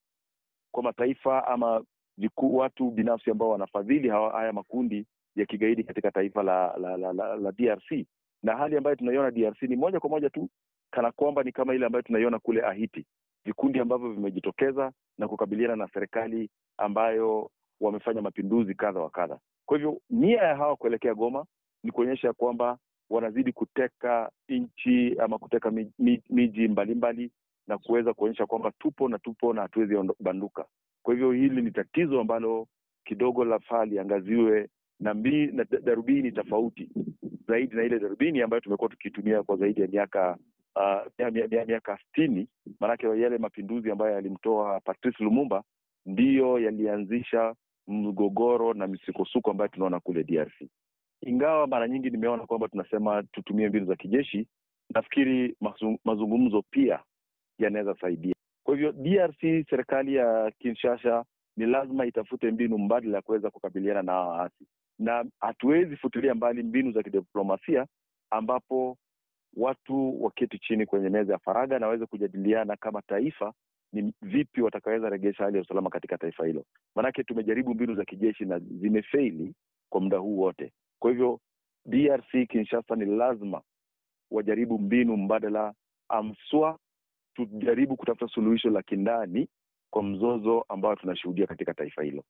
kwa 0.71 0.83
mataifa 0.83 1.47
ama 1.47 1.83
viku, 2.17 2.57
watu 2.57 2.91
binafsi 2.91 3.31
ambao 3.31 3.49
wanafadhili 3.49 4.09
haya 4.09 4.53
makundi 4.53 5.05
ya 5.35 5.45
kigaidi 5.45 5.83
katika 5.83 6.11
taifa 6.11 6.43
la 6.43 6.77
la, 6.77 6.97
la, 6.97 7.13
la, 7.13 7.35
la 7.35 7.51
DRC. 7.51 8.05
Na 8.43 8.57
hali 8.57 8.77
ambayo 8.77 8.95
tunaiona 8.95 9.31
DRC 9.31 9.61
ni 9.61 9.75
moja 9.75 9.99
kwa 9.99 10.09
moja 10.09 10.29
tu 10.29 10.49
kana 10.91 11.11
kwamba 11.11 11.43
ni 11.43 11.51
kama 11.51 11.75
ile 11.75 11.85
ambayo 11.85 12.01
tunaiona 12.01 12.39
kule 12.39 12.61
Haiti, 12.61 13.05
vikundi 13.45 13.79
ambavyo 13.79 14.11
vimejitokeza 14.11 14.91
na 15.17 15.27
kukabiliana 15.27 15.75
na 15.75 15.87
serikali 15.93 16.49
ambayo 16.77 17.51
wamefanya 17.81 18.21
mapinduzi 18.21 18.75
kadha 18.75 18.99
wa 18.99 19.09
kadha. 19.09 19.39
Kwa 19.65 19.77
hivyo 19.77 20.01
nia 20.09 20.41
ya 20.41 20.55
hawa 20.55 20.75
kuelekea 20.75 21.13
Goma 21.15 21.45
ni 21.83 21.91
kuonyesha 21.91 22.33
kwamba 22.33 22.77
wanazidi 23.11 23.51
kuteka 23.51 24.31
nchi 24.49 25.15
ama 25.19 25.37
kuteka 25.37 25.71
miji 26.29 26.67
mbalimbali 26.67 27.31
na 27.67 27.77
kuweza 27.77 28.13
kuonyesha 28.13 28.45
kwamba 28.45 28.71
tupo 28.79 29.09
na 29.09 29.19
tupo 29.19 29.53
na 29.53 29.61
hatuwezi 29.61 29.95
banduka. 30.19 30.65
Kwa 31.03 31.13
hivyo 31.13 31.31
hili 31.31 31.61
ni 31.61 31.71
tatizo 31.71 32.19
ambalo 32.21 32.67
kidogo 33.05 33.45
lafaa 33.45 33.85
liangaziwe 33.85 34.69
na, 34.99 35.13
na 35.51 35.63
darubini 35.81 36.31
tofauti 36.31 36.89
zaidi 37.47 37.75
na 37.75 37.83
ile 37.83 37.99
darubini 37.99 38.41
ambayo 38.41 38.61
tumekuwa 38.61 38.89
tukitumia 38.89 39.43
kwa 39.43 39.57
zaidi 39.57 39.81
ya 39.81 39.87
miaka 39.87 40.37
uh, 40.75 41.67
miaka 41.67 41.97
sitini. 41.97 42.47
Maanake 42.79 43.07
yale 43.07 43.37
mapinduzi 43.37 43.91
ambayo 43.91 44.11
yalimtoa 44.13 44.79
Patrice 44.79 45.23
Lumumba 45.23 45.63
ndiyo 46.05 46.59
yalianzisha 46.59 47.55
mgogoro 47.87 48.73
na 48.73 48.87
misukosuko 48.87 49.51
ambayo 49.51 49.67
tunaona 49.67 49.99
kule 49.99 50.23
DRC. 50.23 50.61
Ingawa 51.21 51.67
mara 51.67 51.87
nyingi 51.87 52.09
nimeona 52.09 52.45
kwamba 52.45 52.67
tunasema 52.67 53.23
tutumie 53.23 53.69
mbinu 53.69 53.85
za 53.85 53.95
kijeshi, 53.95 54.47
nafikiri 54.89 55.55
mazungumzo 56.05 56.61
pia 56.61 56.99
yanaweza 57.59 57.95
saidia. 58.01 58.33
Kwa 58.63 58.75
hivyo 58.75 58.91
DRC, 58.91 59.69
serikali 59.69 60.15
ya 60.15 60.51
Kinshasa 60.59 61.25
ni 61.57 61.65
lazima 61.65 62.05
itafute 62.05 62.51
mbinu 62.51 62.77
mbadala 62.77 63.15
ya 63.15 63.21
kuweza 63.21 63.49
kukabiliana 63.49 64.01
na 64.01 64.13
waasi, 64.13 64.67
na 64.99 65.25
hatuwezi 65.39 65.95
futilia 65.97 66.35
mbali 66.35 66.63
mbinu 66.63 66.91
za 66.91 67.03
kidiplomasia 67.03 67.85
ambapo 68.29 68.97
watu 69.57 70.23
waketi 70.23 70.59
chini 70.59 70.85
kwenye 70.85 71.09
meza 71.09 71.33
ya 71.33 71.39
faragha 71.39 71.79
na 71.79 71.85
waweze 71.85 72.05
kujadiliana 72.05 72.75
kama 72.75 73.01
taifa 73.01 73.53
ni 73.93 74.13
vipi 74.21 74.61
watakaweza 74.61 75.09
regesha 75.09 75.43
hali 75.43 75.57
ya 75.57 75.63
usalama 75.63 75.89
katika 75.89 76.17
taifa 76.17 76.45
hilo. 76.45 76.65
Maanake 76.95 77.23
tumejaribu 77.23 77.73
mbinu 77.73 77.95
za 77.95 78.05
kijeshi 78.05 78.45
na 78.45 78.59
zimefeili 78.59 79.53
kwa 79.89 80.01
muda 80.01 80.17
huu 80.17 80.39
wote. 80.39 80.71
Kwa 81.01 81.11
hivyo 81.11 81.39
DRC 81.85 82.47
Kinshasa 82.49 82.95
ni 82.95 83.05
lazima 83.05 83.61
wajaribu 84.31 84.79
mbinu 84.79 85.17
mbadala, 85.17 85.73
amswa 86.09 86.79
tujaribu 87.35 87.95
kutafuta 87.97 88.27
suluhisho 88.33 88.69
la 88.69 88.81
kindani 88.81 89.47
kwa 89.89 90.03
mzozo 90.03 90.65
ambao 90.69 90.95
tunashuhudia 90.95 91.47
katika 91.47 91.73
taifa 91.73 92.03
hilo. 92.03 92.23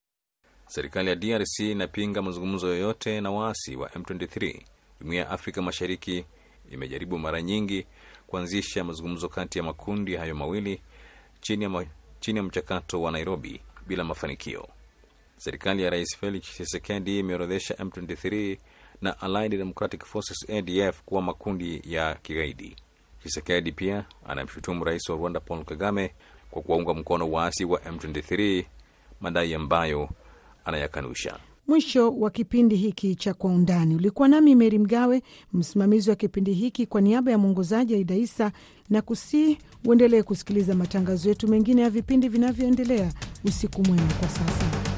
Serikali 0.67 1.09
ya 1.09 1.15
DRC 1.15 1.59
inapinga 1.59 2.21
mazungumzo 2.21 2.67
yoyote 2.67 3.21
na 3.21 3.31
waasi 3.31 3.75
wa 3.75 3.89
M23. 3.89 4.61
Jumuiya 4.99 5.23
ya 5.23 5.29
Afrika 5.29 5.61
Mashariki 5.61 6.25
imejaribu 6.71 7.19
mara 7.19 7.41
nyingi 7.41 7.87
kuanzisha 8.27 8.83
mazungumzo 8.83 9.29
kati 9.29 9.57
ya 9.57 9.63
makundi 9.63 10.15
hayo 10.15 10.35
mawili 10.35 10.81
chini 11.39 11.63
ya, 11.63 11.69
ma, 11.69 11.85
chini 12.19 12.37
ya 12.37 12.43
mchakato 12.43 13.01
wa 13.01 13.11
Nairobi 13.11 13.61
bila 13.87 14.03
mafanikio. 14.03 14.67
Serikali 15.43 15.83
ya 15.83 15.89
Rais 15.89 16.17
Felix 16.19 16.43
Tshisekedi 16.43 17.19
imeorodhesha 17.19 17.73
M23 17.73 18.57
na 19.01 19.21
Allied 19.21 19.51
Democratic 19.57 20.05
Forces 20.05 20.49
ADF 20.49 21.01
kuwa 21.05 21.21
makundi 21.21 21.81
ya 21.85 22.15
kigaidi. 22.15 22.75
Tshisekedi 23.19 23.71
pia 23.71 24.05
anamshutumu 24.27 24.83
rais 24.83 25.09
wa 25.09 25.15
Rwanda 25.15 25.39
Paul 25.39 25.65
Kagame 25.65 26.13
kwa 26.51 26.61
kuwaunga 26.61 26.93
mkono 26.93 27.31
waasi 27.31 27.65
wa 27.65 27.79
M23, 27.79 28.65
madai 29.21 29.53
ambayo 29.53 30.09
anayakanusha. 30.65 31.39
Mwisho 31.67 32.11
wa 32.11 32.29
kipindi 32.31 32.75
hiki 32.75 33.15
cha 33.15 33.33
Kwa 33.33 33.51
Undani. 33.51 33.95
Ulikuwa 33.95 34.27
nami 34.27 34.55
Meri 34.55 34.79
Mgawe, 34.79 35.21
msimamizi 35.53 36.09
wa 36.09 36.15
kipindi 36.15 36.53
hiki, 36.53 36.85
kwa 36.85 37.01
niaba 37.01 37.31
ya 37.31 37.37
mwongozaji 37.37 37.95
Aida 37.95 38.15
Isa 38.15 38.51
na 38.89 39.01
kusii 39.01 39.57
uendelee 39.85 40.23
kusikiliza 40.23 40.75
matangazo 40.75 41.29
yetu 41.29 41.47
mengine 41.47 41.81
ya 41.81 41.89
vipindi 41.89 42.27
vinavyoendelea. 42.29 43.11
Usiku 43.45 43.81
mwema 43.83 44.13
kwa 44.19 44.29
sasa. 44.29 44.90